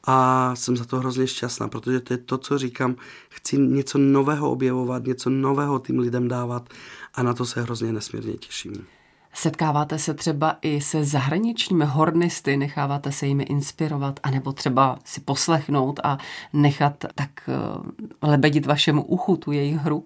a 0.04 0.50
jsem 0.56 0.76
za 0.76 0.84
to 0.84 0.96
hrozně 0.96 1.26
šťastná, 1.26 1.68
protože 1.68 2.00
to 2.00 2.12
je 2.12 2.18
to, 2.18 2.38
co 2.38 2.58
říkám, 2.58 2.96
chci 3.28 3.58
něco 3.58 3.98
nového 3.98 4.50
objevovat, 4.50 5.04
něco 5.04 5.30
nového 5.30 5.78
tím 5.78 5.98
lidem 5.98 6.28
dávat 6.28 6.68
a 7.14 7.22
na 7.22 7.34
to 7.34 7.46
se 7.46 7.62
hrozně 7.62 7.92
nesmírně 7.92 8.32
těším. 8.32 8.86
Setkáváte 9.32 9.98
se 9.98 10.14
třeba 10.14 10.56
i 10.62 10.80
se 10.80 11.04
zahraničními 11.04 11.84
hornisty, 11.84 12.56
necháváte 12.56 13.12
se 13.12 13.26
jimi 13.26 13.44
inspirovat, 13.44 14.20
anebo 14.22 14.52
třeba 14.52 14.98
si 15.04 15.20
poslechnout 15.20 16.00
a 16.04 16.18
nechat 16.52 17.04
tak 17.14 17.30
eh, 17.48 17.52
lebedit 18.22 18.66
vašemu 18.66 19.04
uchu 19.04 19.36
tu 19.36 19.52
jejich 19.52 19.76
hru? 19.76 20.04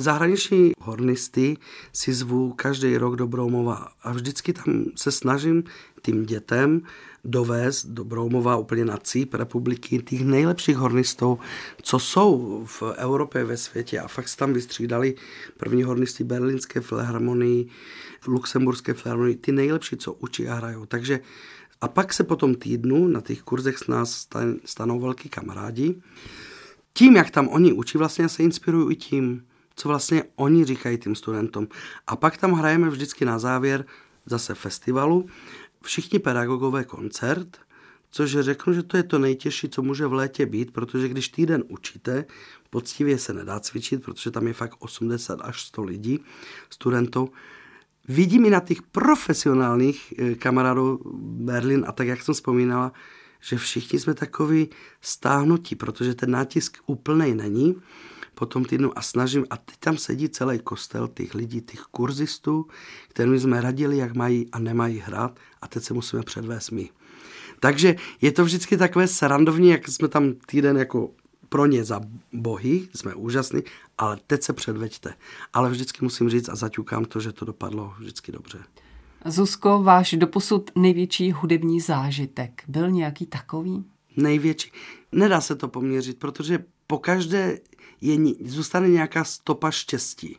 Zahraniční 0.00 0.72
hornisty 0.80 1.56
si 1.92 2.14
zvu 2.14 2.52
každý 2.52 2.96
rok 2.96 3.16
do 3.16 3.26
Broumova 3.26 3.88
a 4.02 4.12
vždycky 4.12 4.52
tam 4.52 4.84
se 4.96 5.12
snažím 5.12 5.64
tím 6.02 6.26
dětem 6.26 6.82
dovést 7.24 7.86
do 7.86 8.04
Broumova 8.04 8.56
úplně 8.56 8.84
na 8.84 8.96
cíp 8.96 9.34
republiky 9.34 9.98
těch 9.98 10.24
nejlepších 10.24 10.76
hornistů, 10.76 11.38
co 11.82 11.98
jsou 11.98 12.62
v 12.66 12.82
Evropě, 12.96 13.44
ve 13.44 13.56
světě. 13.56 14.00
A 14.00 14.08
fakt 14.08 14.28
se 14.28 14.36
tam 14.36 14.52
vystřídali 14.52 15.14
první 15.56 15.82
hornisty 15.82 16.24
Berlínské 16.24 16.80
filharmonii, 16.80 17.68
Luxemburské 18.26 18.94
filharmonii, 18.94 19.36
ty 19.36 19.52
nejlepší, 19.52 19.96
co 19.96 20.12
učí 20.12 20.48
a 20.48 20.54
hrajou. 20.54 20.86
Takže 20.86 21.20
a 21.80 21.88
pak 21.88 22.12
se 22.12 22.24
po 22.24 22.36
tom 22.36 22.54
týdnu 22.54 23.08
na 23.08 23.20
těch 23.20 23.42
kurzech 23.42 23.78
s 23.78 23.86
nás 23.86 24.28
stanou 24.64 25.00
velký 25.00 25.28
kamarádi. 25.28 25.94
Tím, 26.92 27.16
jak 27.16 27.30
tam 27.30 27.48
oni 27.48 27.72
učí, 27.72 27.98
vlastně 27.98 28.28
se 28.28 28.42
inspirují 28.42 28.92
i 28.92 28.96
tím, 28.96 29.42
co 29.78 29.88
vlastně 29.88 30.24
oni 30.36 30.64
říkají 30.64 30.98
tím 30.98 31.14
studentům. 31.14 31.68
A 32.06 32.16
pak 32.16 32.36
tam 32.36 32.52
hrajeme 32.52 32.90
vždycky 32.90 33.24
na 33.24 33.38
závěr 33.38 33.84
zase 34.26 34.54
festivalu. 34.54 35.26
Všichni 35.82 36.18
pedagogové 36.18 36.84
koncert, 36.84 37.58
což 38.10 38.30
řeknu, 38.40 38.72
že 38.72 38.82
to 38.82 38.96
je 38.96 39.02
to 39.02 39.18
nejtěžší, 39.18 39.68
co 39.68 39.82
může 39.82 40.06
v 40.06 40.12
létě 40.12 40.46
být, 40.46 40.72
protože 40.72 41.08
když 41.08 41.28
týden 41.28 41.64
učíte, 41.68 42.24
poctivě 42.70 43.18
se 43.18 43.32
nedá 43.32 43.60
cvičit, 43.60 44.02
protože 44.02 44.30
tam 44.30 44.46
je 44.46 44.52
fakt 44.52 44.76
80 44.78 45.40
až 45.42 45.62
100 45.62 45.82
lidí, 45.82 46.20
studentů, 46.70 47.28
vidím 48.08 48.46
i 48.46 48.50
na 48.50 48.60
těch 48.60 48.82
profesionálních 48.82 50.14
eh, 50.18 50.34
kamarádů 50.34 51.00
Berlin 51.22 51.84
a 51.88 51.92
tak, 51.92 52.06
jak 52.06 52.22
jsem 52.22 52.34
vzpomínala, 52.34 52.92
že 53.40 53.56
všichni 53.56 53.98
jsme 53.98 54.14
takový 54.14 54.68
stáhnutí, 55.00 55.74
protože 55.74 56.14
ten 56.14 56.30
nátisk 56.30 56.76
úplnej 56.86 57.34
není 57.34 57.76
po 58.38 58.46
tom 58.46 58.64
týdnu 58.64 58.98
a 58.98 59.02
snažím, 59.02 59.46
a 59.50 59.56
teď 59.56 59.76
tam 59.78 59.96
sedí 59.96 60.28
celý 60.28 60.58
kostel 60.58 61.08
těch 61.08 61.34
lidí, 61.34 61.60
těch 61.60 61.80
kurzistů, 61.80 62.66
kterým 63.08 63.38
jsme 63.38 63.60
radili, 63.60 63.96
jak 63.96 64.14
mají 64.14 64.46
a 64.52 64.58
nemají 64.58 64.98
hrát 64.98 65.38
a 65.62 65.68
teď 65.68 65.82
se 65.82 65.94
musíme 65.94 66.22
předvést 66.22 66.70
my. 66.70 66.88
Takže 67.60 67.96
je 68.20 68.32
to 68.32 68.44
vždycky 68.44 68.76
takové 68.76 69.08
srandovní, 69.08 69.68
jak 69.68 69.88
jsme 69.88 70.08
tam 70.08 70.32
týden 70.46 70.76
jako 70.76 71.10
pro 71.48 71.66
ně 71.66 71.84
za 71.84 72.00
bohy, 72.32 72.88
jsme 72.94 73.14
úžasní, 73.14 73.62
ale 73.98 74.18
teď 74.26 74.42
se 74.42 74.52
předveďte. 74.52 75.14
Ale 75.52 75.70
vždycky 75.70 76.04
musím 76.04 76.30
říct 76.30 76.48
a 76.48 76.56
zaťukám 76.56 77.04
to, 77.04 77.20
že 77.20 77.32
to 77.32 77.44
dopadlo 77.44 77.94
vždycky 77.98 78.32
dobře. 78.32 78.58
Zuzko, 79.24 79.82
váš 79.82 80.14
doposud 80.18 80.70
největší 80.76 81.32
hudební 81.32 81.80
zážitek 81.80 82.62
byl 82.68 82.90
nějaký 82.90 83.26
takový? 83.26 83.84
Největší. 84.16 84.72
Nedá 85.12 85.40
se 85.40 85.56
to 85.56 85.68
poměřit, 85.68 86.18
protože 86.18 86.64
po 86.88 86.98
každé 86.98 87.58
je, 88.00 88.34
zůstane 88.44 88.88
nějaká 88.88 89.24
stopa 89.24 89.70
štěstí. 89.70 90.38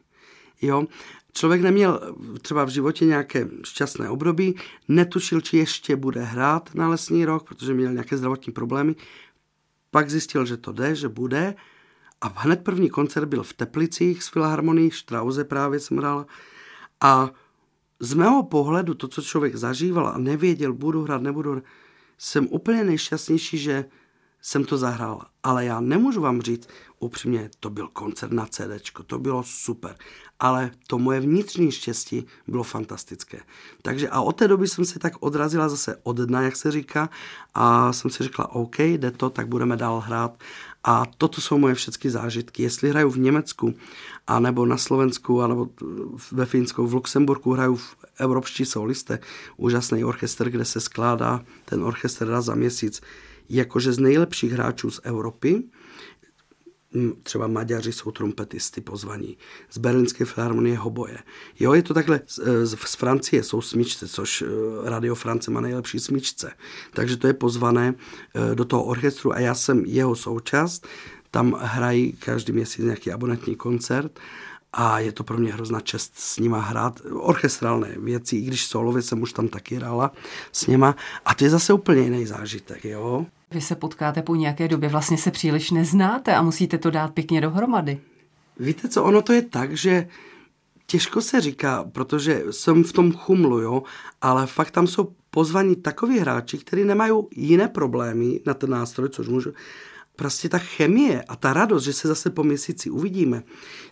Jo? 0.61 0.85
Člověk 1.33 1.61
neměl 1.61 2.15
třeba 2.41 2.63
v 2.63 2.69
životě 2.69 3.05
nějaké 3.05 3.47
šťastné 3.63 4.09
období, 4.09 4.55
netušil, 4.87 5.41
či 5.41 5.57
ještě 5.57 5.95
bude 5.95 6.23
hrát 6.23 6.75
na 6.75 6.89
lesní 6.89 7.25
rok, 7.25 7.47
protože 7.47 7.73
měl 7.73 7.91
nějaké 7.91 8.17
zdravotní 8.17 8.53
problémy. 8.53 8.95
Pak 9.91 10.09
zjistil, 10.09 10.45
že 10.45 10.57
to 10.57 10.71
jde, 10.71 10.95
že 10.95 11.09
bude. 11.09 11.55
A 12.21 12.27
hned 12.35 12.63
první 12.63 12.89
koncert 12.89 13.25
byl 13.25 13.43
v 13.43 13.53
Teplicích 13.53 14.23
s 14.23 14.27
Filharmonií, 14.27 14.91
Štrauze 14.91 15.43
právě 15.43 15.79
jsem 15.79 15.97
hrál. 15.97 16.25
A 17.01 17.29
z 17.99 18.13
mého 18.13 18.43
pohledu, 18.43 18.93
to, 18.93 19.07
co 19.07 19.21
člověk 19.21 19.55
zažíval 19.55 20.07
a 20.07 20.17
nevěděl, 20.17 20.73
budu 20.73 21.03
hrát, 21.03 21.21
nebudu 21.21 21.61
jsem 22.17 22.47
úplně 22.49 22.83
nejšťastnější, 22.83 23.57
že 23.57 23.85
jsem 24.41 24.65
to 24.65 24.77
zahrál. 24.77 25.21
Ale 25.43 25.65
já 25.65 25.79
nemůžu 25.79 26.21
vám 26.21 26.41
říct 26.41 26.69
upřímně, 26.99 27.49
to 27.59 27.69
byl 27.69 27.87
koncert 27.87 28.31
na 28.31 28.45
CD, 28.45 28.91
to 29.07 29.19
bylo 29.19 29.43
super. 29.43 29.95
Ale 30.39 30.71
to 30.87 30.99
moje 30.99 31.19
vnitřní 31.19 31.71
štěstí 31.71 32.25
bylo 32.47 32.63
fantastické. 32.63 33.39
Takže 33.81 34.09
a 34.09 34.21
od 34.21 34.31
té 34.31 34.47
doby 34.47 34.67
jsem 34.67 34.85
se 34.85 34.99
tak 34.99 35.13
odrazila 35.19 35.69
zase 35.69 35.95
od 36.03 36.17
dna, 36.17 36.41
jak 36.41 36.55
se 36.55 36.71
říká, 36.71 37.09
a 37.53 37.93
jsem 37.93 38.11
si 38.11 38.23
řekla, 38.23 38.55
OK, 38.55 38.79
jde 38.79 39.11
to, 39.11 39.29
tak 39.29 39.47
budeme 39.47 39.77
dál 39.77 39.99
hrát. 39.99 40.39
A 40.83 41.05
toto 41.17 41.41
jsou 41.41 41.57
moje 41.57 41.75
všechny 41.75 42.09
zážitky. 42.09 42.63
Jestli 42.63 42.89
hraju 42.89 43.09
v 43.09 43.17
Německu, 43.17 43.73
anebo 44.27 44.65
na 44.65 44.77
Slovensku, 44.77 45.41
anebo 45.41 45.69
ve 46.31 46.45
Finsku, 46.45 46.87
v 46.87 46.93
Luxemburku 46.93 47.53
hraju 47.53 47.75
v 47.75 47.95
Evropští 48.17 48.65
solisté, 48.65 49.19
úžasný 49.57 50.03
orchestr, 50.03 50.49
kde 50.49 50.65
se 50.65 50.79
skládá 50.79 51.41
ten 51.65 51.83
orchestr 51.83 52.27
raz 52.27 52.45
za 52.45 52.55
měsíc 52.55 53.01
jakože 53.49 53.93
z 53.93 53.99
nejlepších 53.99 54.51
hráčů 54.51 54.91
z 54.91 54.99
Evropy, 55.03 55.63
třeba 57.23 57.47
Maďaři 57.47 57.93
jsou 57.93 58.11
trompetisty 58.11 58.81
pozvaní, 58.81 59.37
z 59.69 59.77
Berlínské 59.77 60.25
filharmonie 60.25 60.77
hoboje. 60.77 61.17
Jo, 61.59 61.73
je 61.73 61.83
to 61.83 61.93
takhle, 61.93 62.21
z, 62.27 62.39
z 62.75 62.95
Francie 62.95 63.43
jsou 63.43 63.61
smyčce, 63.61 64.07
což 64.07 64.41
eh, 64.41 64.45
Radio 64.89 65.15
France 65.15 65.51
má 65.51 65.61
nejlepší 65.61 65.99
smyčce. 65.99 66.51
Takže 66.93 67.17
to 67.17 67.27
je 67.27 67.33
pozvané 67.33 67.93
eh, 67.93 68.55
do 68.55 68.65
toho 68.65 68.83
orchestru 68.83 69.33
a 69.33 69.39
já 69.39 69.55
jsem 69.55 69.85
jeho 69.85 70.15
součást. 70.15 70.87
Tam 71.31 71.57
hrají 71.61 72.13
každý 72.13 72.53
měsíc 72.53 72.85
nějaký 72.85 73.11
abonentní 73.11 73.55
koncert 73.55 74.19
a 74.73 74.99
je 74.99 75.11
to 75.11 75.23
pro 75.23 75.37
mě 75.37 75.53
hrozná 75.53 75.79
čest 75.79 76.13
s 76.15 76.39
nima 76.39 76.61
hrát 76.61 77.01
orchestrálné 77.11 77.95
věci, 77.97 78.35
i 78.35 78.41
když 78.41 78.65
solově 78.65 79.01
jsem 79.01 79.21
už 79.21 79.33
tam 79.33 79.47
taky 79.47 79.75
hrála 79.75 80.11
s 80.51 80.67
nima 80.67 80.95
a 81.25 81.35
to 81.35 81.43
je 81.43 81.49
zase 81.49 81.73
úplně 81.73 82.01
jiný 82.01 82.25
zážitek, 82.25 82.85
jo. 82.85 83.25
Vy 83.51 83.61
se 83.61 83.75
potkáte 83.75 84.21
po 84.21 84.35
nějaké 84.35 84.67
době, 84.67 84.89
vlastně 84.89 85.17
se 85.17 85.31
příliš 85.31 85.71
neznáte 85.71 86.35
a 86.35 86.41
musíte 86.41 86.77
to 86.77 86.89
dát 86.89 87.13
pěkně 87.13 87.41
dohromady. 87.41 87.99
Víte 88.59 88.89
co, 88.89 89.03
ono 89.03 89.21
to 89.21 89.33
je 89.33 89.41
tak, 89.41 89.77
že 89.77 90.07
těžko 90.85 91.21
se 91.21 91.41
říká, 91.41 91.83
protože 91.91 92.43
jsem 92.51 92.83
v 92.83 92.93
tom 92.93 93.13
chumlu, 93.13 93.59
jo, 93.59 93.83
ale 94.21 94.47
fakt 94.47 94.71
tam 94.71 94.87
jsou 94.87 95.13
pozvaní 95.31 95.75
takoví 95.75 96.19
hráči, 96.19 96.57
kteří 96.57 96.83
nemají 96.83 97.13
jiné 97.35 97.67
problémy 97.67 98.39
na 98.45 98.53
ten 98.53 98.69
nástroj, 98.69 99.09
což 99.09 99.27
můžu, 99.27 99.53
prostě 100.15 100.49
ta 100.49 100.57
chemie 100.57 101.23
a 101.23 101.35
ta 101.35 101.53
radost, 101.53 101.83
že 101.83 101.93
se 101.93 102.07
zase 102.07 102.29
po 102.29 102.43
měsíci 102.43 102.89
uvidíme. 102.89 103.43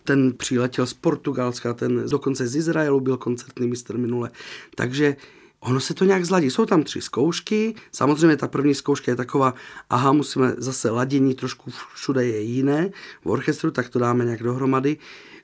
Ten 0.04 0.32
přiletěl 0.32 0.86
z 0.86 0.94
Portugalska, 0.94 1.74
ten 1.74 2.04
dokonce 2.10 2.48
z 2.48 2.56
Izraelu 2.56 3.00
byl 3.00 3.16
koncertní 3.16 3.68
mistr 3.68 3.98
minule. 3.98 4.30
Takže 4.74 5.16
ono 5.60 5.80
se 5.80 5.94
to 5.94 6.04
nějak 6.04 6.24
zladí. 6.24 6.50
Jsou 6.50 6.66
tam 6.66 6.82
tři 6.82 7.00
zkoušky, 7.00 7.74
samozřejmě 7.92 8.36
ta 8.36 8.48
první 8.48 8.74
zkouška 8.74 9.12
je 9.12 9.16
taková, 9.16 9.54
aha, 9.90 10.12
musíme 10.12 10.54
zase 10.58 10.90
ladění, 10.90 11.34
trošku 11.34 11.70
všude 11.94 12.26
je 12.26 12.40
jiné 12.40 12.90
v 13.24 13.26
orchestru, 13.26 13.70
tak 13.70 13.88
to 13.88 13.98
dáme 13.98 14.24
nějak 14.24 14.42
dohromady. 14.42 14.96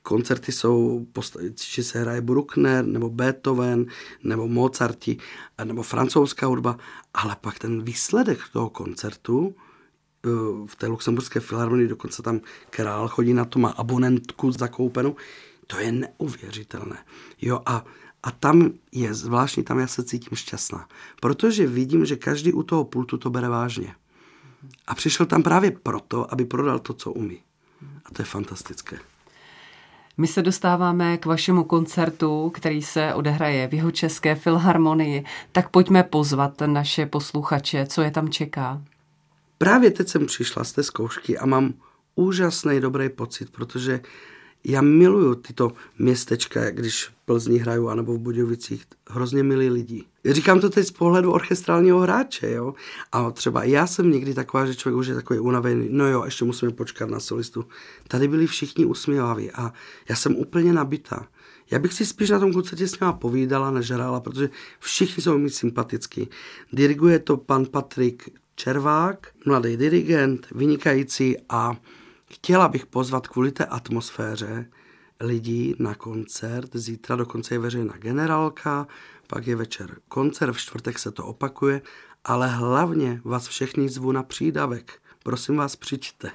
Koncerty 0.03 0.53
jsou, 0.53 1.07
či 1.55 1.85
se 1.85 2.01
hraje 2.01 2.21
Bruckner, 2.21 2.87
nebo 2.87 3.11
Beethoven, 3.11 3.87
nebo 4.23 4.49
Mozarti, 4.49 5.17
nebo 5.65 5.83
francouzská 5.83 6.47
hudba, 6.47 6.79
ale 7.15 7.37
pak 7.41 7.59
ten 7.59 7.83
výsledek 7.83 8.39
toho 8.53 8.71
koncertu 8.71 9.55
v 10.67 10.77
té 10.77 10.87
luxemburské 10.87 11.41
filharmonii, 11.41 11.89
dokonce 11.89 12.23
tam 12.23 12.41
král 12.71 13.09
chodí 13.09 13.35
na 13.35 13.45
to, 13.45 13.59
má 13.59 13.69
abonentku 13.69 14.53
zakoupenou. 14.53 15.17
To 15.67 15.79
je 15.79 15.93
neuvěřitelné. 15.93 16.97
Jo, 17.43 17.61
a, 17.67 17.85
a 18.25 18.31
tam 18.31 18.71
je 18.93 19.15
zvláštní, 19.15 19.65
tam 19.65 19.79
já 19.79 19.87
se 19.87 20.05
cítím 20.05 20.37
šťastná. 20.37 20.89
Protože 21.21 21.67
vidím, 21.67 22.07
že 22.07 22.17
každý 22.17 22.53
u 22.53 22.63
toho 22.63 22.85
pultu 22.85 23.19
to 23.19 23.31
bere 23.31 23.49
vážně. 23.49 23.95
A 24.87 24.95
přišel 24.95 25.27
tam 25.27 25.43
právě 25.43 25.71
proto, 25.71 26.33
aby 26.33 26.45
prodal 26.45 26.79
to, 26.79 26.95
co 26.95 27.13
umí. 27.13 27.41
A 28.05 28.11
to 28.13 28.23
je 28.23 28.27
fantastické. 28.27 28.99
My 30.17 30.27
se 30.27 30.43
dostáváme 30.43 31.19
k 31.19 31.27
vašemu 31.27 31.65
koncertu, 31.65 32.51
který 32.55 32.83
se 32.83 33.15
odehraje 33.15 33.69
v 33.69 33.75
jeho 33.75 33.91
české 33.91 34.35
filharmonii. 34.35 35.25
Tak 35.53 35.69
pojďme 35.69 36.03
pozvat 36.03 36.61
naše 36.67 37.07
posluchače, 37.07 37.87
co 37.87 38.03
je 38.03 38.11
tam 38.11 38.29
čeká. 38.29 38.83
Právě 39.59 39.91
teď 39.91 40.09
jsem 40.09 40.27
přišla 40.27 40.65
z 40.65 40.73
té 40.73 40.83
zkoušky 40.83 41.39
a 41.39 41.47
mám 41.47 41.75
úžasný 42.15 42.81
dobrý 42.81 43.09
pocit, 43.09 43.51
protože 43.51 44.01
já 44.65 44.81
miluju 44.81 45.35
tyto 45.35 45.73
městečka, 45.99 46.71
když 46.71 47.05
v 47.05 47.13
Plzni 47.25 47.59
hraju, 47.59 47.89
anebo 47.89 48.15
v 48.15 48.19
Budějovicích, 48.19 48.85
hrozně 49.11 49.43
milí 49.43 49.71
lidi. 49.71 50.05
Říkám 50.25 50.61
to 50.61 50.71
teď 50.71 50.87
z 50.87 50.91
pohledu 50.91 51.33
orchestrálního 51.33 52.01
hráče, 52.01 52.51
jo. 52.51 52.75
A 53.13 53.31
třeba 53.31 53.65
já 53.65 53.87
jsem 53.87 54.11
někdy 54.11 54.35
taková, 54.35 54.67
že 54.67 54.75
člověk 54.75 54.99
už 54.99 55.07
je 55.07 55.15
takový 55.15 55.39
unavený, 55.41 55.89
no 55.91 56.09
jo, 56.09 56.25
ještě 56.25 56.45
musíme 56.45 56.73
počkat 56.73 57.11
na 57.11 57.21
solistu. 57.21 57.65
Tady 58.09 58.29
byli 58.29 58.47
všichni 58.47 58.85
usmívaví 58.85 59.51
a 59.51 59.73
já 60.09 60.17
jsem 60.17 60.37
úplně 60.37 60.73
nabitá. 60.73 61.29
Já 61.71 61.79
bych 61.79 61.93
si 61.93 62.07
spíš 62.07 62.31
na 62.31 62.39
tom 62.39 62.53
koncertě 62.53 62.89
s 62.89 63.01
nima 63.01 63.13
povídala, 63.13 63.71
než 63.71 63.91
hrála, 63.91 64.21
protože 64.21 64.51
všichni 64.81 65.23
jsou 65.23 65.39
mi 65.39 65.51
sympatický. 65.51 66.29
Diriguje 66.73 67.19
to 67.19 67.37
pan 67.37 67.67
Patrik 67.67 68.31
Červák, 68.57 69.27
mladý 69.47 69.77
dirigent, 69.77 70.47
vynikající 70.55 71.37
a 71.49 71.77
chtěla 72.35 72.69
bych 72.69 72.87
pozvat 72.87 73.29
kvůli 73.29 73.53
té 73.53 73.65
atmosféře 73.65 74.71
lidí 75.21 75.75
na 75.79 75.95
koncert. 75.95 76.71
Zítra 76.75 77.17
dokonce 77.17 77.55
je 77.55 77.59
veřejná 77.59 77.95
generálka, 77.99 78.87
pak 79.27 79.47
je 79.47 79.57
večer 79.57 79.97
koncert, 80.09 80.53
v 80.53 80.59
čtvrtek 80.59 80.99
se 80.99 81.13
to 81.13 81.27
opakuje, 81.27 81.83
ale 82.25 82.49
hlavně 82.49 83.21
vás 83.25 83.49
všechny 83.49 83.89
zvu 83.89 84.13
na 84.13 84.23
přídavek. 84.23 85.03
Prosím 85.27 85.57
vás, 85.57 85.77
přijďte. 85.77 86.31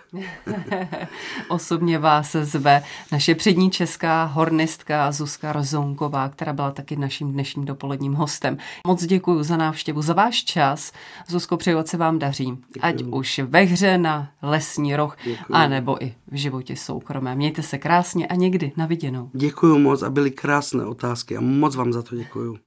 Osobně 1.47 1.99
vás 1.99 2.31
zve 2.31 2.83
naše 3.11 3.35
přední 3.35 3.71
česká 3.71 4.23
hornistka 4.23 5.11
Zuzka 5.11 5.53
Rozonková, 5.53 6.29
která 6.29 6.53
byla 6.53 6.71
taky 6.71 6.95
naším 6.95 7.31
dnešním 7.31 7.65
dopoledním 7.65 8.13
hostem. 8.13 8.57
Moc 8.87 9.05
děkuji 9.05 9.43
za 9.43 9.57
návštěvu, 9.57 10.01
za 10.01 10.13
váš 10.13 10.43
čas. 10.43 10.91
Zuzko, 11.27 11.57
přeju, 11.57 11.77
se 11.85 11.97
vám 11.97 12.19
daří. 12.19 12.45
Děkuji. 12.45 12.79
Ať 12.81 13.03
už 13.03 13.39
ve 13.39 13.61
hře 13.61 13.97
na 13.97 14.31
lesní 14.41 14.95
roh, 14.95 15.17
anebo 15.51 16.03
i 16.03 16.15
v 16.31 16.35
životě 16.35 16.75
soukromé. 16.75 17.35
Mějte 17.35 17.63
se 17.63 17.77
krásně 17.77 18.27
a 18.27 18.35
někdy 18.35 18.71
na 18.77 18.85
viděnou. 18.85 19.29
Děkuji 19.33 19.79
moc 19.79 20.01
a 20.01 20.09
byly 20.09 20.31
krásné 20.31 20.85
otázky 20.85 21.37
a 21.37 21.41
moc 21.41 21.75
vám 21.75 21.93
za 21.93 22.01
to 22.01 22.15
děkuji. 22.15 22.59